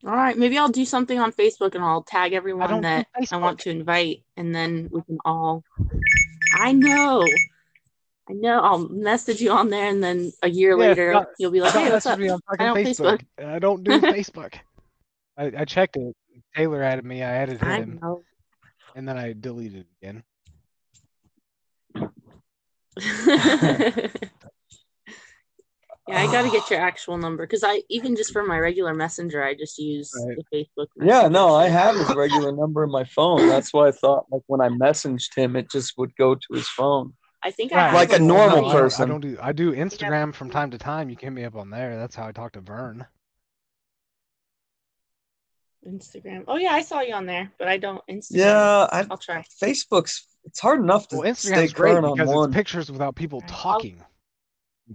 [0.05, 3.37] All right, maybe I'll do something on Facebook and I'll tag everyone don't that I
[3.37, 5.63] want to invite, and then we can all.
[6.55, 7.25] I know,
[8.31, 8.59] I know.
[8.61, 11.73] I'll message you on there, and then a year Yeah, later don't- you'll be like,
[11.73, 13.21] "Hey, what's up?" me on fucking don't Facebook.
[13.37, 13.45] Facebook.
[13.55, 14.53] I don't do Facebook.
[15.37, 16.15] I, I checked it.
[16.55, 17.23] Taylor added me.
[17.23, 18.23] I added I him, know.
[18.95, 20.23] and then I deleted it again.
[26.07, 28.93] yeah, I got to get your actual number because I even just for my regular
[28.93, 30.37] messenger, I just use Right.
[30.51, 30.87] the Facebook.
[31.01, 33.47] Yeah, no, I have his regular number in my phone.
[33.47, 36.67] That's why I thought like when I messaged him, it just would go to his
[36.67, 37.13] phone.
[37.43, 39.03] I think I Right, have Like a normal I person.
[39.03, 39.37] I don't do.
[39.41, 41.09] I do Instagram from time to time.
[41.09, 41.97] You can hit me up on there.
[41.97, 43.05] That's how I talk to Vern.
[45.87, 46.43] Instagram.
[46.47, 48.29] Oh yeah, I saw you on there, but I don't Instagram.
[48.37, 49.43] Yeah, I, I'll try.
[49.61, 52.53] Facebook's it's hard enough to Well, stay Instagram's great current on because one.
[52.53, 53.49] pictures without people Right.
[53.49, 54.03] talking.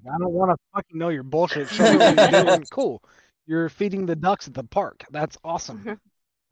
[0.05, 1.69] I don't want to fucking know your bullshit.
[1.69, 2.65] Show me what you're doing.
[2.71, 3.03] Cool.
[3.47, 5.05] You're feeding the ducks at the park.
[5.11, 5.83] That's awesome.
[5.87, 5.97] Uh-huh.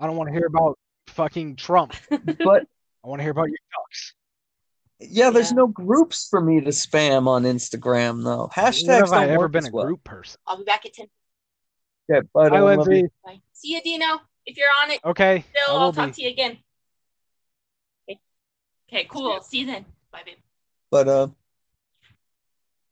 [0.01, 0.79] I don't want to hear about
[1.09, 1.95] fucking Trump.
[2.11, 2.67] But
[3.05, 4.15] I want to hear about your ducks.
[5.01, 5.57] Yeah, there's Yeah.
[5.57, 8.51] no groups for me to spam on Instagram though.
[8.55, 9.87] When Hashtags have I don't ever been a well.
[9.87, 10.41] group person?
[10.47, 11.07] I'll be back at ten.
[12.09, 12.97] Yeah, but Hi, I love Lindsay.
[13.03, 13.09] you.
[13.25, 13.41] Bye.
[13.53, 14.21] See you, Dino.
[14.47, 16.13] If you're on it Okay, I still, I'll talk be.
[16.13, 16.59] to you again.
[18.09, 18.21] Okay.
[18.89, 19.41] Okay, cool.
[19.43, 19.87] See you then.
[20.13, 20.37] Bye, babe.
[20.91, 21.29] But uh,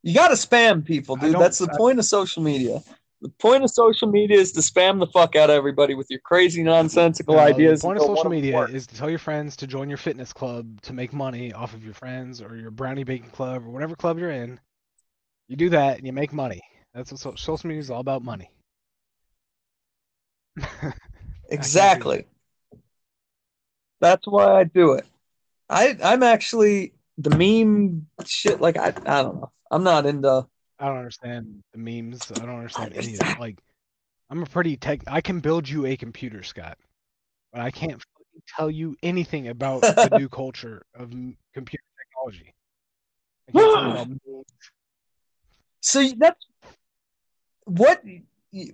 [0.03, 1.38] you got to spam people, dude.
[1.38, 2.82] That's the I- point of social media.
[3.23, 6.18] The point of social media is to spam the fuck out of everybody with your
[6.18, 7.81] crazy nonsensical No, ideas.
[7.81, 8.73] The point of social media works.
[8.73, 11.85] is to tell your friends to join your fitness club to make money off of
[11.85, 14.59] your friends or your brownie baking club or whatever club you're in.
[15.47, 16.61] You do that and you make money.
[16.95, 18.51] That's what so- social media is all about money.
[21.49, 22.25] Exactly.
[24.01, 25.05] That's why I do it.
[25.68, 28.61] I I'm actually the meme shit.
[28.61, 29.53] Like I I don't know.
[29.70, 30.47] I'm not into.
[30.83, 32.33] I don't understand the memes.
[32.33, 33.39] I don't understand any of that.
[33.39, 33.57] Like,
[34.28, 35.01] I'm a pretty tech.
[35.07, 36.76] I can build you a computer, Scott,
[37.53, 41.11] but I can't fucking tell you anything about the new culture of
[41.55, 42.53] computer technology.
[43.49, 44.20] I can't tell you about memes.
[45.83, 46.45] So that's
[47.64, 48.03] what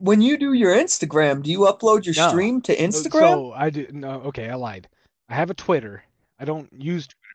[0.00, 1.42] when you do your Instagram.
[1.42, 2.28] Do you upload your No.
[2.30, 3.20] stream to Instagram?
[3.20, 3.86] So I do.
[3.92, 4.88] No, okay, I lied.
[5.28, 6.04] I have a Twitter.
[6.40, 7.27] I don't use Twitter,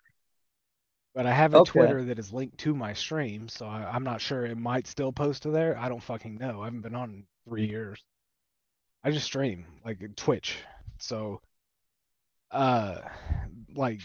[1.14, 1.72] but I have a Okay.
[1.72, 3.48] Twitter that is linked to my stream.
[3.48, 5.78] So I, I'm not sure it might still post to there.
[5.78, 6.62] I don't fucking know.
[6.62, 8.04] I haven't been on in three years.
[9.04, 10.58] I just stream like Twitch.
[10.98, 11.42] So,
[12.52, 13.00] uh,
[13.76, 14.02] like,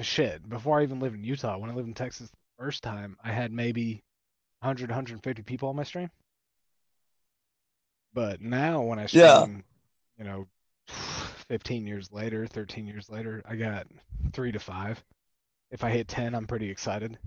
[0.00, 0.48] shit.
[0.48, 3.30] Before I even lived in Utah, when I lived in Texas the first time, I
[3.32, 4.02] had maybe
[4.60, 6.10] 100, 150 people on my stream.
[8.14, 9.46] But now when I stream, Yeah.
[10.18, 10.46] you know,
[11.48, 13.86] 15 years later, 13 years later, I got
[14.32, 15.02] three to five.
[15.72, 17.18] If I hit 10, I'm pretty excited.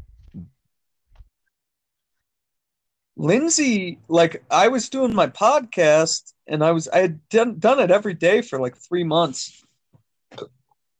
[3.17, 7.89] Lindsay, like I was doing my podcast and I was I had done, done it
[7.89, 9.63] every day for like three months.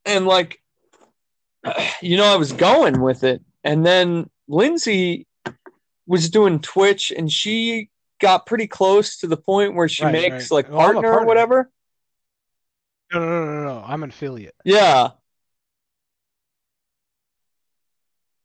[0.05, 0.59] And like
[2.01, 3.41] you know, I was going with it.
[3.63, 5.27] And then Lindsay
[6.07, 7.89] was doing Twitch and she
[8.19, 10.51] got pretty close to the point where she Right, makes right.
[10.51, 11.69] like Well, partner or whatever.
[13.13, 13.83] No, no, no, no, no.
[13.85, 14.55] I'm an affiliate.
[14.63, 15.11] Yeah.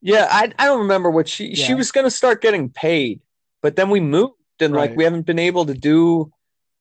[0.02, 3.20] Yeah, I I don't remember what she she was gonna start getting paid,
[3.62, 6.32] but then we moved and like we haven't been able to do.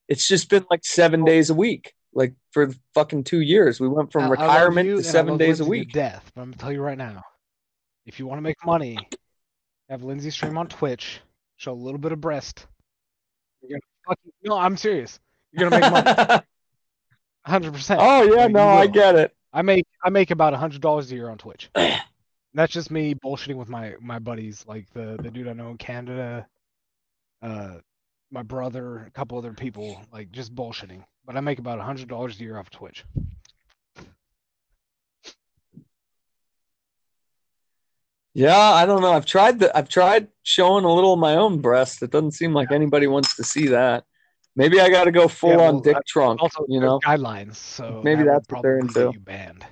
[0.07, 3.79] It's just been like seven days a week, like for fucking two years.
[3.79, 5.91] We went from I- retirement to seven days a Lindsay to week.
[5.93, 7.23] death, but I'm gonna tell you right now,
[8.05, 8.97] if you want to make money,
[9.89, 11.19] have Lindsay stream on Twitch,
[11.57, 12.65] show a little bit of breast.
[13.61, 15.19] You're gonna fucking no, I'm serious.
[15.51, 16.41] You're gonna make money,
[17.45, 17.99] hundred percent.
[18.01, 19.35] oh yeah, no, I get it.
[19.51, 21.69] I make I make about a hundred dollars a year on Twitch.
[22.53, 25.77] That's just me bullshitting with my my buddies, like the the dude I know in
[25.77, 26.47] Canada,
[27.41, 27.75] uh,
[28.31, 31.03] my brother, a couple other people, like just bullshitting.
[31.25, 33.05] But I make about a hundred dollars a year off Twitch.
[38.33, 39.11] Yeah, I don't know.
[39.11, 42.01] I've tried the I've tried showing a little of my own breast.
[42.01, 44.05] It doesn't seem like anybody wants to see that.
[44.55, 46.41] Maybe I got to go full well, on dick trunk.
[46.41, 49.11] Also, you know, guidelines, so Maybe that that's what they're into.
[49.13, 49.65] You banned.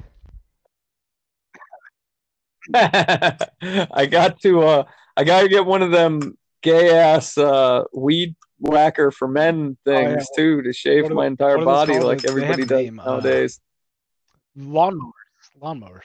[2.74, 4.84] I got to uh
[5.16, 9.92] I got to get one of them gay ass uh weed whacker for men Oh,
[9.92, 10.08] yeah.
[10.16, 13.00] things too to shave What my entire what are those body like everybody does name,
[13.00, 13.60] uh, nowadays.
[14.58, 15.12] Lawnmowers,
[15.62, 16.02] lawnmowers.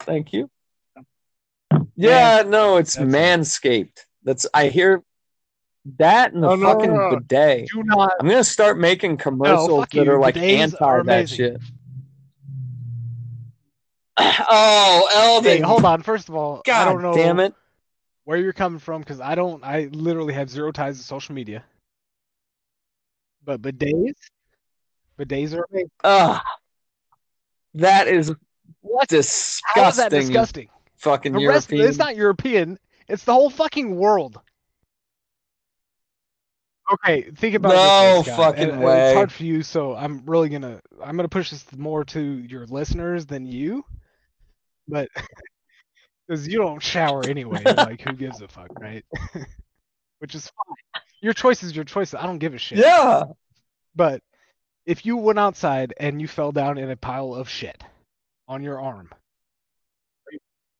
[0.00, 0.50] Thank you.
[1.96, 3.98] Yeah, no, it's That's manscaped.
[4.24, 5.02] That's I hear
[5.98, 7.10] that and the Oh, no, no, fucking no.
[7.10, 7.68] bidet.
[7.74, 8.12] Not.
[8.20, 11.60] I'm gonna start making commercials that are like anti are that shit.
[14.18, 15.56] oh, Eldon!
[15.56, 16.02] Hey, hold on.
[16.02, 17.54] First of all, I don't know damn it!
[18.24, 19.62] where you're coming from because I don't.
[19.64, 21.64] I literally have zero ties to social media.
[23.44, 24.12] But bidets,
[25.18, 25.66] bidets are.
[26.04, 26.42] Ugh.
[27.74, 28.32] That is
[28.80, 29.08] What?
[29.08, 29.82] disgusting.
[29.82, 30.68] How is that disgusting?
[30.96, 32.78] Fucking The rest, it's not European.
[33.08, 34.40] It's the whole fucking world.
[36.92, 39.08] Okay, think about it No this, fucking and way.
[39.08, 42.66] It's hard for you, so I'm really gonna I'm gonna push this more to your
[42.66, 43.84] listeners than you,
[44.88, 45.08] but
[46.28, 49.04] because you don't shower anyway, like who gives a fuck, right?
[50.18, 51.02] Which is fine.
[51.20, 52.14] Your choice is your choice.
[52.14, 52.78] I don't give a shit.
[52.78, 53.24] Yeah.
[53.96, 54.22] But
[54.86, 57.82] if you went outside and you fell down in a pile of shit
[58.48, 59.10] on your arm,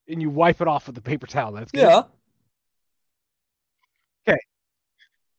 [0.09, 1.81] and you wipe it off with a paper towel, that's good.
[1.83, 2.03] Yeah.
[4.29, 4.39] Okay.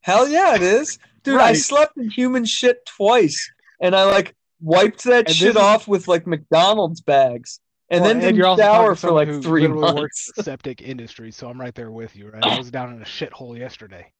[0.01, 0.97] Hell yeah, it is.
[1.23, 3.51] Dude, I slept in human shit twice.
[3.81, 7.59] And I like wiped that And shit is- off with like McDonald's bags.
[7.89, 10.31] And Well, then didn't you're shower for like three months.
[10.41, 12.41] septic industry, so I'm right there with you, right?
[12.43, 14.11] I was down in a shithole yesterday.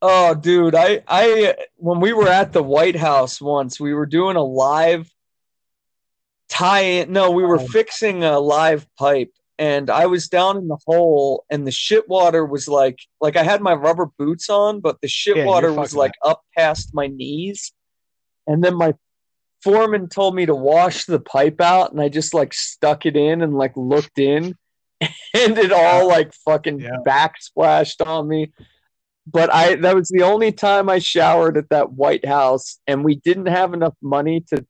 [0.00, 4.36] Oh, dude, I I when we were at the White House once, we were doing
[4.36, 5.10] a live
[6.48, 7.12] tie-in.
[7.12, 7.66] No, we were Oh.
[7.66, 12.46] fixing a live pipe, and I was down in the hole, and the shit water
[12.46, 15.94] was like like I had my rubber boots on, but the shit Yeah, water was
[15.94, 17.72] like up past my knees,
[18.46, 18.94] and then my
[19.62, 23.42] foreman told me to wash the pipe out, and I just like stuck it in
[23.42, 24.56] and like looked in,
[25.00, 26.96] and it all like fucking Yeah.
[27.06, 28.52] backsplashed on me
[29.30, 33.16] but I that was the only time I showered at that White House, and we
[33.16, 34.64] didn't have enough money to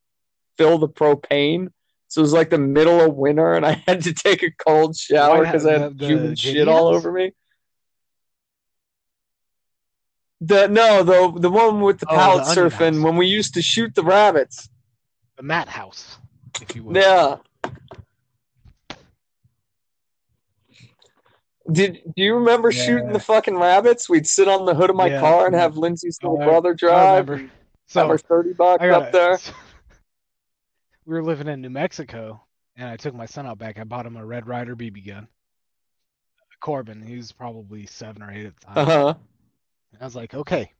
[0.56, 1.68] fill the propane.
[2.08, 4.96] So it was like the middle of winter, and I had to take a cold
[4.96, 7.34] shower because I had the- the human JD shit all over me.
[10.40, 13.04] The no, the the one with the Oh, pallet onion surfing house.
[13.04, 14.68] when we used to shoot the rabbits.
[15.38, 16.18] The mat house,
[16.60, 16.94] if you will.
[16.96, 17.36] Yeah.
[21.70, 24.08] Did do you remember shooting the fucking rabbits?
[24.08, 25.20] We'd sit on the hood of my Yeah.
[25.20, 27.28] car and have Lindsay's Oh, little I- brother I drive.
[27.28, 27.52] remember.
[27.94, 29.38] Have our thirty bucks I up there.
[31.06, 32.38] We were living in New Mexico,
[32.76, 33.78] and I took my son out back.
[33.78, 35.26] I bought him a Red Ryder BB gun.
[36.60, 38.76] Corbin, he was probably seven or eight at the time.
[38.76, 39.14] Uh huh.
[39.98, 40.70] I was like, okay,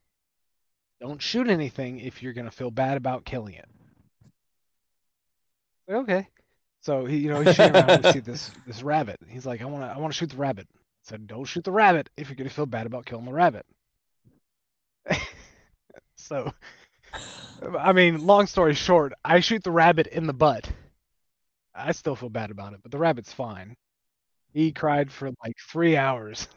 [1.01, 3.69] don't shoot anything if you're gonna feel bad about killing it.
[5.91, 6.29] Okay.
[6.83, 8.05] So he, you know, he's shooting around.
[8.05, 9.21] We see this this rabbit.
[9.29, 10.69] He's like, I want to, I want to shoot the rabbit.
[10.75, 13.67] I said, don't shoot the rabbit if you're gonna feel bad about killing the rabbit.
[16.17, 16.53] so,
[17.79, 20.71] I mean, long story short, I shoot the rabbit in the butt.
[21.75, 23.77] I still feel bad about it, but the rabbit's fine.
[24.53, 26.49] He cried for like three hours.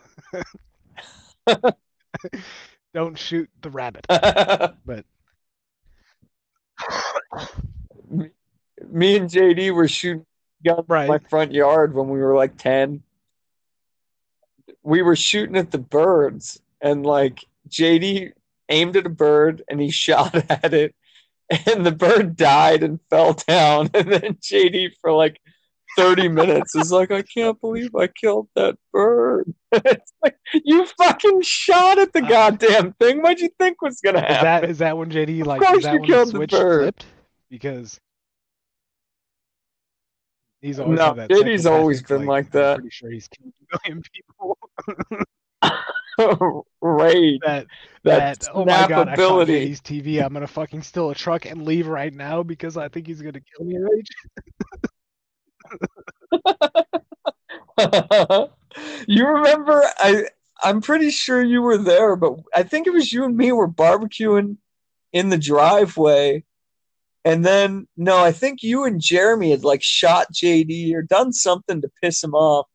[2.93, 4.05] Don't shoot the rabbit.
[4.09, 5.05] But
[8.91, 10.25] Me and JD were shooting
[10.63, 11.03] guns Right.
[11.03, 13.03] in my front yard when we were like ten.
[14.83, 18.31] We were shooting at the birds, and like JD
[18.69, 20.95] aimed at a bird and he shot at it,
[21.49, 23.89] and the bird died and fell down.
[23.93, 25.39] And then JD for like
[25.97, 29.53] 30 minutes is like, I can't believe I killed that bird.
[29.73, 33.21] it's like, you fucking shot at the Uh, goddamn thing.
[33.21, 34.43] What'd you think was gonna is happen?
[34.45, 36.81] that is that when JD like course is that you the killed the switch bird.
[36.83, 37.05] flipped?
[37.49, 37.99] Because
[40.61, 42.75] He's always No, JD's always been like I'm that.
[42.75, 44.57] pretty sure he's killed a million people.
[46.81, 47.39] Rage.
[47.43, 47.65] that
[48.03, 50.23] That, that oh my god, I can't his TV.
[50.23, 53.41] I'm gonna fucking steal a truck and leave right now because I think he's gonna
[53.41, 53.77] kill me.
[53.79, 54.07] Rage.
[59.07, 60.25] you remember I
[60.63, 63.67] I'm pretty sure you were there, but I think it was you and me were
[63.67, 64.57] barbecuing
[65.11, 66.43] in the driveway.
[67.23, 71.81] And then no, I think you and Jeremy had like shot JD or done something
[71.81, 72.67] to piss him off.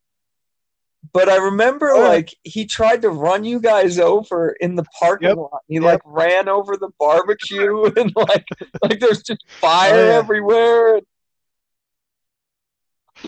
[1.12, 5.28] But I remember Oh, like he tried to run you guys over in the parking
[5.28, 5.36] Yep.
[5.36, 5.60] lot.
[5.68, 5.82] He Yep.
[5.84, 8.44] like ran over the barbecue and like
[8.82, 10.18] like there's just fire Oh, yeah.
[10.18, 11.00] everywhere.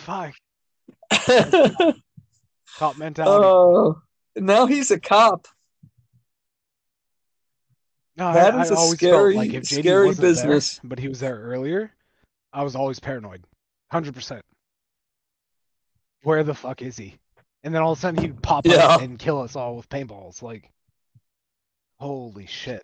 [0.04, 0.34] Fuck.
[2.78, 3.44] Cop mentality.
[3.44, 4.00] oh,
[4.36, 5.48] now he's a cop.
[8.18, 10.78] No, that I, is I a scary- like if JD scary business.
[10.78, 11.90] there, but he was there earlier,
[12.52, 13.44] I was always paranoid.
[13.90, 14.42] Hundred percent.
[16.22, 17.16] Where the fuck is he?
[17.64, 18.86] And then all of a sudden he'd pop Yeah.
[18.86, 20.42] up and kill us all with paintballs.
[20.42, 20.70] Like,
[21.98, 22.82] holy shit.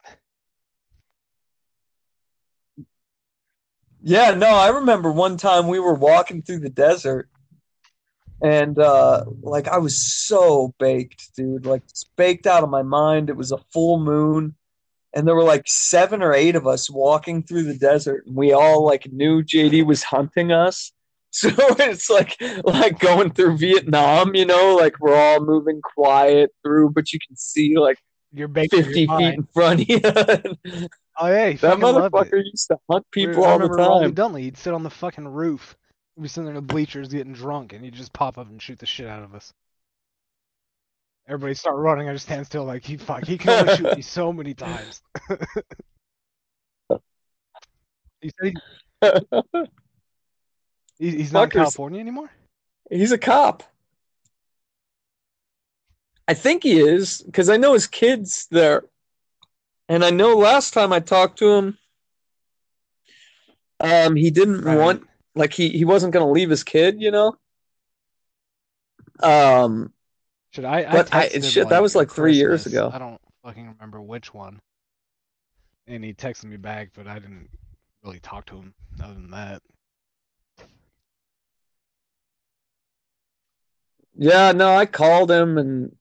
[4.02, 7.28] Yeah, no, I remember one time we were walking through the desert
[8.42, 13.30] and uh like I was so baked, dude, like it's baked out of my mind.
[13.30, 14.54] It was a full moon
[15.14, 18.52] and there were like seven or eight of us walking through the desert and we
[18.52, 20.92] all like knew JD was hunting us.
[21.36, 26.90] So it's like like going through Vietnam, you know, like we're all moving quiet through,
[26.90, 27.98] but you can see like
[28.32, 29.34] You're baking 50 your feet mind.
[29.34, 30.88] in front of you.
[31.16, 32.12] Oh yeah, he that fucking loved it.
[32.12, 34.14] motherfucker used to hunt people I all the time.
[34.14, 35.76] Dunley, he'd sit on the fucking roof.
[36.16, 38.60] We'd be sitting there in the bleachers getting drunk, and he'd just pop up and
[38.60, 39.52] shoot the shit out of us.
[41.26, 42.08] Everybody start running.
[42.08, 43.24] I just stand still, like he fuck.
[43.24, 45.00] He can only shoot me so many times.
[48.20, 48.56] he said he,
[50.98, 52.30] he- he's not in California anymore.
[52.90, 53.62] He's a cop.
[56.28, 58.84] I think he is because I know his kids there,
[59.88, 61.78] and I know last time I talked to him,
[63.80, 64.76] um, he didn't Right.
[64.76, 67.34] want like he he wasn't gonna leave his kid, you know.
[69.22, 69.93] Um,
[70.54, 70.84] Should I?
[70.90, 72.88] But I- him, shit, that was like three years ago.
[72.92, 74.60] I don't fucking remember which one.
[75.88, 77.50] And he texted me back, but I didn't
[78.04, 79.62] really talk to him other than that.
[84.16, 85.96] yeah, no, I called him and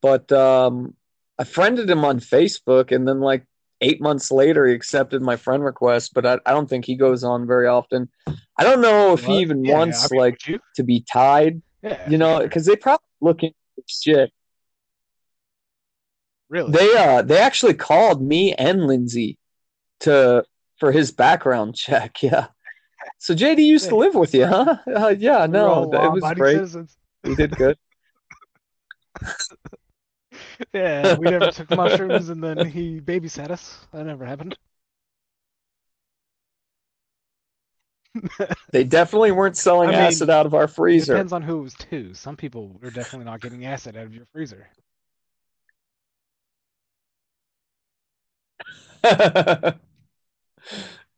[0.00, 0.96] but um,
[1.38, 3.46] I friended him on Facebook, and then like
[3.80, 6.12] eight months later, he accepted my friend request.
[6.12, 8.08] But I, I don't think he goes on very often.
[8.26, 10.40] I don't know if he even Yeah, wants I mean, like
[10.74, 11.62] to be tied.
[11.84, 13.54] Yeah, you know, because they probably look into
[13.86, 14.32] shit.
[16.48, 16.72] really.
[16.72, 19.38] They uh they actually called me and Lindsay
[20.00, 20.44] to
[20.78, 22.18] for his background check.
[22.22, 22.48] Yeah.
[23.18, 24.76] So JD used to live with you, huh?
[24.86, 26.54] Uh, yeah, We no, it was great.
[26.54, 26.96] citizens.
[27.24, 27.76] He did good.
[30.72, 33.86] Yeah, we never took mushrooms, and then he babysat us.
[33.92, 34.56] That never happened.
[38.72, 41.12] They definitely weren't selling I mean, acid out of our freezer.
[41.12, 42.14] It depends on who it was to.
[42.14, 44.68] Some people are definitely not getting acid out of your freezer.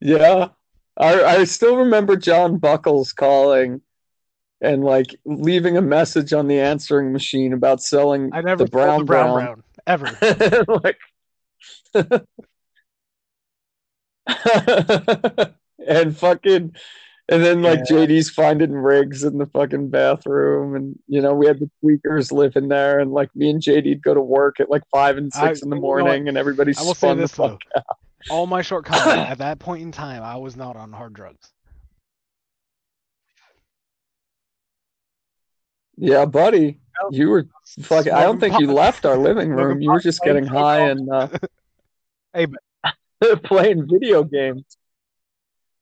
[0.00, 0.48] Yeah.
[0.96, 3.80] I I still remember John Buckles calling
[4.60, 9.00] and like leaving a message on the answering machine about selling I never the brown
[9.00, 9.44] the brown brown.
[9.44, 10.66] brown ever.
[10.84, 10.98] like
[15.86, 16.74] and fucking
[17.28, 17.96] and then like Yeah.
[17.96, 22.68] JD's finding rigs in the fucking bathroom and you know we had the tweakers living
[22.68, 25.62] there and like me and JD'd go to work at like five and I- six
[25.62, 27.82] in the you know morning and everybody I will say spun the fuck though:
[28.30, 31.50] all my shortcomings at that point in time, I was not on hard drugs.
[35.96, 36.80] yeah buddy
[37.10, 37.46] you were
[37.82, 39.80] fucking I don't think you left our living room.
[39.80, 41.28] You were just getting high and uh
[42.32, 42.48] Hey,
[43.44, 44.64] playing video games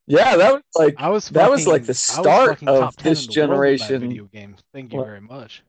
[0.06, 3.48] yeah that was like I was That was, like, the start of this in the
[3.48, 4.00] world in that generation.
[4.00, 4.60] Video games.
[4.72, 5.62] Thank you very much.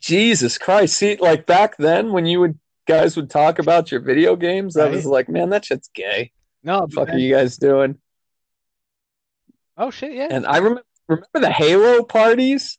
[0.00, 0.96] Jesus Christ.
[0.96, 4.88] See, like back then when you would guys would talk about your video games, I
[4.88, 6.32] was like, man, that shit's gay.
[6.64, 7.98] No, What the fuck but are you guys doing?
[9.76, 10.28] oh shit, yeah.
[10.30, 12.78] And I remember remember the Halo parties?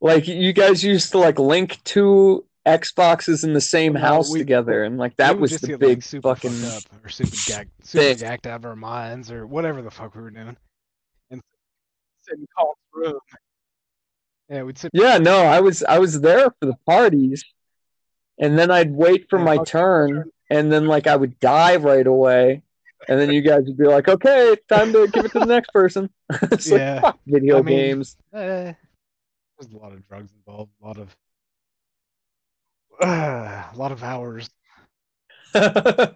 [0.00, 4.84] Like you guys used to like link two Xboxes in the same house we- together
[4.84, 8.46] and like that was the get, big like, fucking up or super gagged, super out
[8.46, 10.56] of our minds or whatever the fuck we were doing,
[11.30, 11.42] and
[12.22, 13.20] sit in Colin's room.
[14.48, 14.90] Yeah, we'd sit.
[14.94, 17.42] Yeah, no, I was I was there for the parties,
[18.38, 22.06] and then I'd wait for Yeah, my turn, and then like I would die right
[22.06, 22.62] away,
[23.08, 25.70] and then you guys would be like, "Okay, time to give it to the next
[25.72, 26.10] person."
[26.66, 27.00] Yeah.
[27.02, 28.16] like video I mean- games.
[28.32, 28.72] Eh,
[29.58, 31.16] there's a lot of drugs involved, a lot of
[33.72, 34.48] a lot of hours.
[35.54, 36.12] I,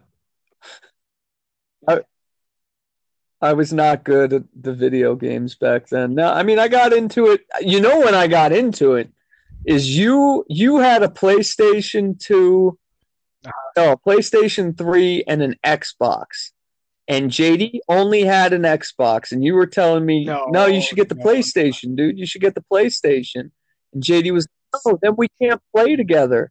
[3.40, 6.14] I was not good at the video games back then.
[6.14, 7.44] Now, I mean, I got into it.
[7.60, 9.10] You know, when I got into it,
[9.66, 12.78] is you you had a PlayStation 2
[13.44, 13.70] uh-huh.
[13.76, 16.52] no, a PlayStation 3 and an Xbox.
[17.08, 20.96] And JD only had an Xbox, and you were telling me, no, No, you should
[20.96, 21.24] get the no.
[21.24, 22.18] PlayStation, dude.
[22.18, 23.50] You should get the PlayStation.
[23.92, 24.48] And JD was,
[24.84, 26.50] "Oh, then we can't play together.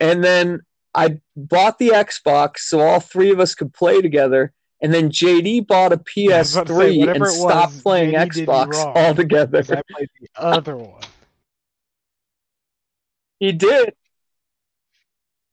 [0.00, 0.62] And then
[0.94, 4.52] I bought the Xbox so all three of us could play together.
[4.82, 5.96] And then JD bought a
[6.32, 9.58] I was about to say, PS3 whatever and stopped was, playing JD Xbox altogether.
[9.60, 11.02] I played the other one.
[13.38, 13.94] He did.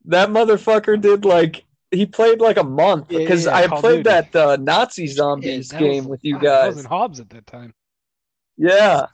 [0.05, 4.09] That motherfucker did like he played like a month Yeah, because yeah, I played Duty.
[4.09, 6.83] that uh, Nazi zombies That game was- with you fuck, I was guys.
[6.85, 7.73] in Hobbs at that time.
[8.57, 9.07] Yeah.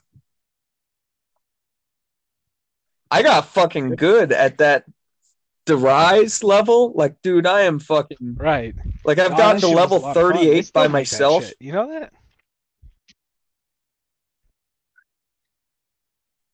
[3.12, 4.86] I got fucking good at that
[5.70, 6.94] Der Riese level.
[6.96, 8.76] Like, dude, I am fucking Right.
[9.06, 10.36] like I've Oh, gotten to shit was a level lot of fun.
[10.36, 11.52] They 38 by myself.
[11.60, 12.12] You know that?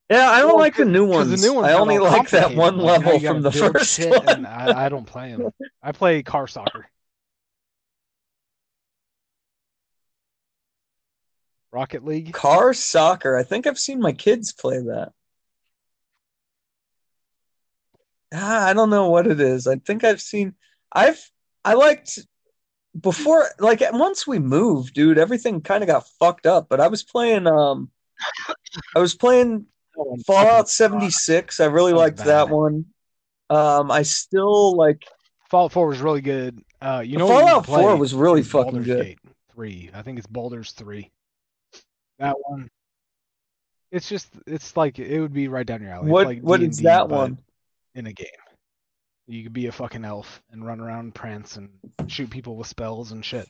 [0.09, 1.41] Yeah, I don't Well, like the new ones.
[1.41, 4.27] the new ones I only like that one level you from the first shit, one.
[4.27, 5.51] and I, I don't play them.
[5.81, 6.87] I play car soccer.
[11.71, 12.33] Rocket League.
[12.33, 13.35] Car soccer.
[13.35, 15.11] I think I've seen my kids play that.
[18.35, 19.67] Ah, I don't know what it is.
[19.67, 20.53] I think I've seen.
[20.91, 21.19] I've
[21.63, 22.19] I liked
[22.99, 23.45] before.
[23.59, 26.67] Like once we moved, dude, everything kind of got fucked up.
[26.69, 27.47] But I was playing.
[27.47, 27.89] Um,
[28.95, 29.67] I was playing
[30.25, 31.59] Fallout 76.
[31.59, 32.85] I really That liked that one.
[33.49, 35.05] Um, I still like
[35.49, 36.61] Fallout 4 was really good.
[36.81, 39.03] Uh, you know Fallout 4 was really is fucking Baldur's good.
[39.03, 39.19] Gate
[39.53, 39.91] 3.
[39.93, 41.09] I think it's Baldur's 3.
[42.19, 42.69] That one.
[43.91, 46.11] It's just it's like it would be right down your alley.
[46.11, 47.37] What like what is D&D, that but one?
[47.95, 48.27] In a game.
[49.27, 51.69] You could be a fucking elf and run around and prance and
[52.07, 53.47] shoot people with spells and shit.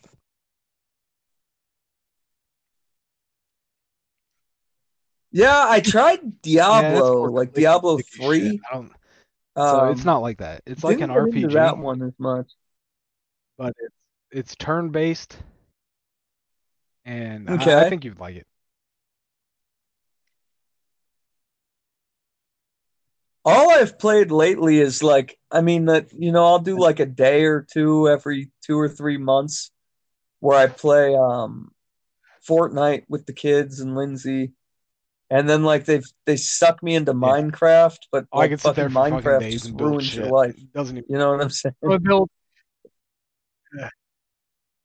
[5.32, 8.62] Yeah, I tried Diablo, more like Diablo 3.
[8.72, 8.89] I so
[9.58, 10.62] Um, it's not like that.
[10.66, 12.48] It's like an didn't get into RPG, that one as much.
[13.58, 13.96] but it's
[14.32, 15.38] it's turn based,
[17.06, 18.48] and I- I, think you'd like it.
[23.48, 27.06] All I've played lately is like, I mean, that you know, I'll do like a
[27.06, 29.72] day or two every two or three months
[30.39, 31.72] where I play um
[32.48, 34.54] Fortnite with the kids and Lindsay,
[35.30, 38.76] and then like they've they suck me into Minecraft, but Oh, I like could sit
[38.76, 40.20] there fucking for fucking Minecraft days just and ruins shit.
[40.22, 40.58] your life.
[40.58, 41.76] It doesn't even You know what I'm saying?
[41.88, 42.30] I build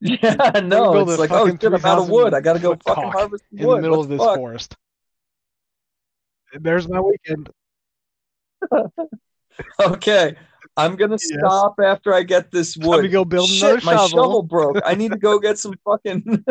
[0.02, 2.32] Yeah, no, it's like, oh fucking shit, I'm out of wood.
[2.32, 4.36] I gotta go fucking harvest in the middle of this fuck?
[4.36, 4.74] forest.
[6.54, 7.50] There's my weekend.
[9.80, 10.36] Okay,
[10.76, 11.28] I'm gonna Yes.
[11.38, 13.12] stop after I get this Time to wood.
[13.12, 14.08] go build Shit, another my shovel.
[14.08, 14.80] shovel broke.
[14.84, 16.44] I need to go get some fucking.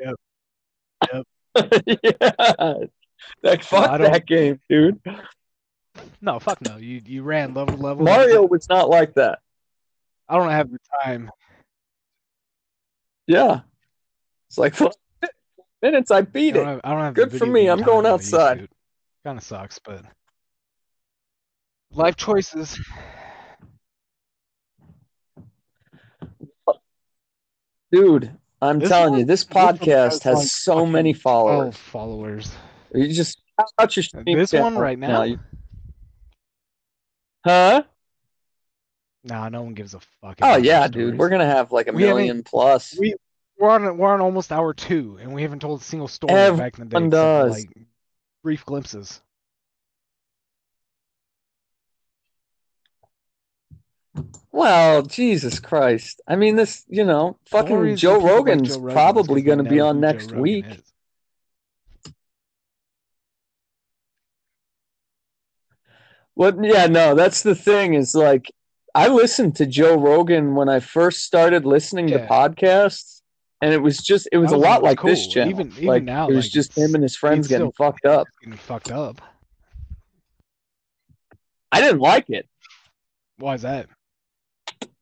[0.00, 0.14] Yep.
[1.12, 1.26] Yep.
[2.20, 2.74] yeah.
[3.42, 5.00] Like fuck I don't- that game, dude.
[6.20, 6.76] No, fuck no.
[6.76, 8.04] You you ran level level.
[8.04, 9.40] Mario was not like that.
[10.28, 11.30] I don't have the time.
[13.26, 13.60] Yeah.
[14.48, 14.94] It's like fuck,
[15.82, 16.70] minutes I I beat don't it.
[16.70, 18.68] have, I don't have Good for me, I'm going that I outside.
[19.24, 20.04] Kind of sucks, but
[21.92, 22.78] life choices.
[27.92, 28.30] Dude,
[28.62, 31.76] I'm This telling one- you, this this has has, so many Twelve followers.
[31.76, 32.52] followers.
[32.94, 35.22] You just shout out your This one right now?
[35.22, 35.40] You-
[37.44, 37.84] Huh?
[39.24, 40.38] Nah, no one gives a fuck.
[40.42, 40.92] Oh yeah, dude.
[41.08, 41.18] stories.
[41.18, 42.96] We're gonna have like a We million plus.
[42.98, 43.14] We
[43.58, 46.78] we're on we're on almost hour two, and we haven't told a single story back
[46.78, 46.96] in the day.
[46.96, 47.52] Everyone does.
[47.52, 47.70] like
[48.42, 49.20] brief glimpses.
[54.52, 56.20] Well, Jesus Christ.
[56.26, 60.00] I mean, this, you know, fucking Joe like Rogan's Joe is going to be on
[60.00, 60.66] next week.
[60.68, 60.82] is.
[66.34, 68.50] Well, yeah, no, that's the thing is like,
[68.94, 73.20] I listened to Joe Rogan when I first started listening to podcasts,
[73.60, 75.32] and it was just, it was That a lot like this cool.
[75.34, 75.50] channel.
[75.50, 78.26] Even- even like, now, it was like, just him and his friends getting fucked up.
[78.40, 79.20] Getting fucked up.
[81.70, 82.48] I didn't like it.
[83.36, 83.86] Why is that?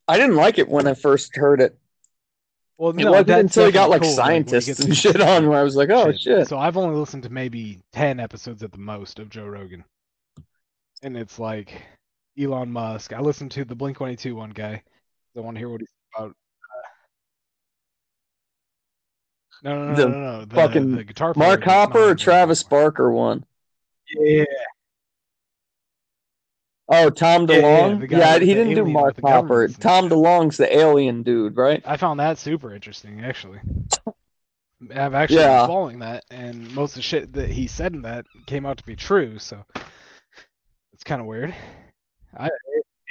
[0.09, 1.79] I didn't like it when I first heard it.
[2.79, 5.49] Well, It no, wasn't that's until he got like cool, scientists gets and shit on
[5.49, 6.49] where I was like, oh shit.
[6.49, 9.85] So I've only listened to maybe ten episodes at the most of Joe Rogan,
[11.03, 11.83] and it's like
[12.41, 13.13] Elon Musk.
[13.13, 14.83] I listened to the Blink One Eighty Two one guy.
[15.37, 16.35] I want to hear what he's about.
[19.63, 20.45] No, no, no, The no, no.
[20.45, 22.63] The, fucking the guitar Mark Hoppus or Travis.
[22.63, 23.45] Barker one?
[24.17, 24.45] Yeah,
[26.91, 28.11] Oh, Tom Yeah, yeah, DeLonge.
[28.11, 29.43] Yeah, he didn't do Mark with the Hoppus.
[29.43, 30.13] governments and Tom shit.
[30.13, 31.83] DeLonge's the alien dude, right?
[31.85, 33.61] I found that super interesting, actually.
[34.95, 35.61] I've actually Yeah.
[35.63, 38.79] been following that, and most of the shit that he said in that came out
[38.79, 39.39] to be true.
[39.39, 39.65] So
[40.93, 41.55] it's kind of weird.
[42.37, 42.49] I,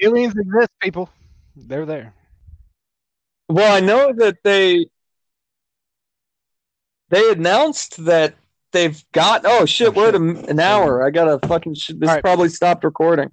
[0.02, 1.10] aliens exist, people.
[1.56, 2.14] They're there.
[3.50, 4.88] Well, I know that they
[7.10, 8.36] they announced that
[8.72, 9.42] they've got.
[9.46, 9.90] Oh shit!
[9.90, 11.06] Oh, we're at a, an hour.
[11.06, 11.76] I gotta fucking.
[11.76, 12.24] Sh- this Alright.
[12.24, 13.30] probably stopped recording.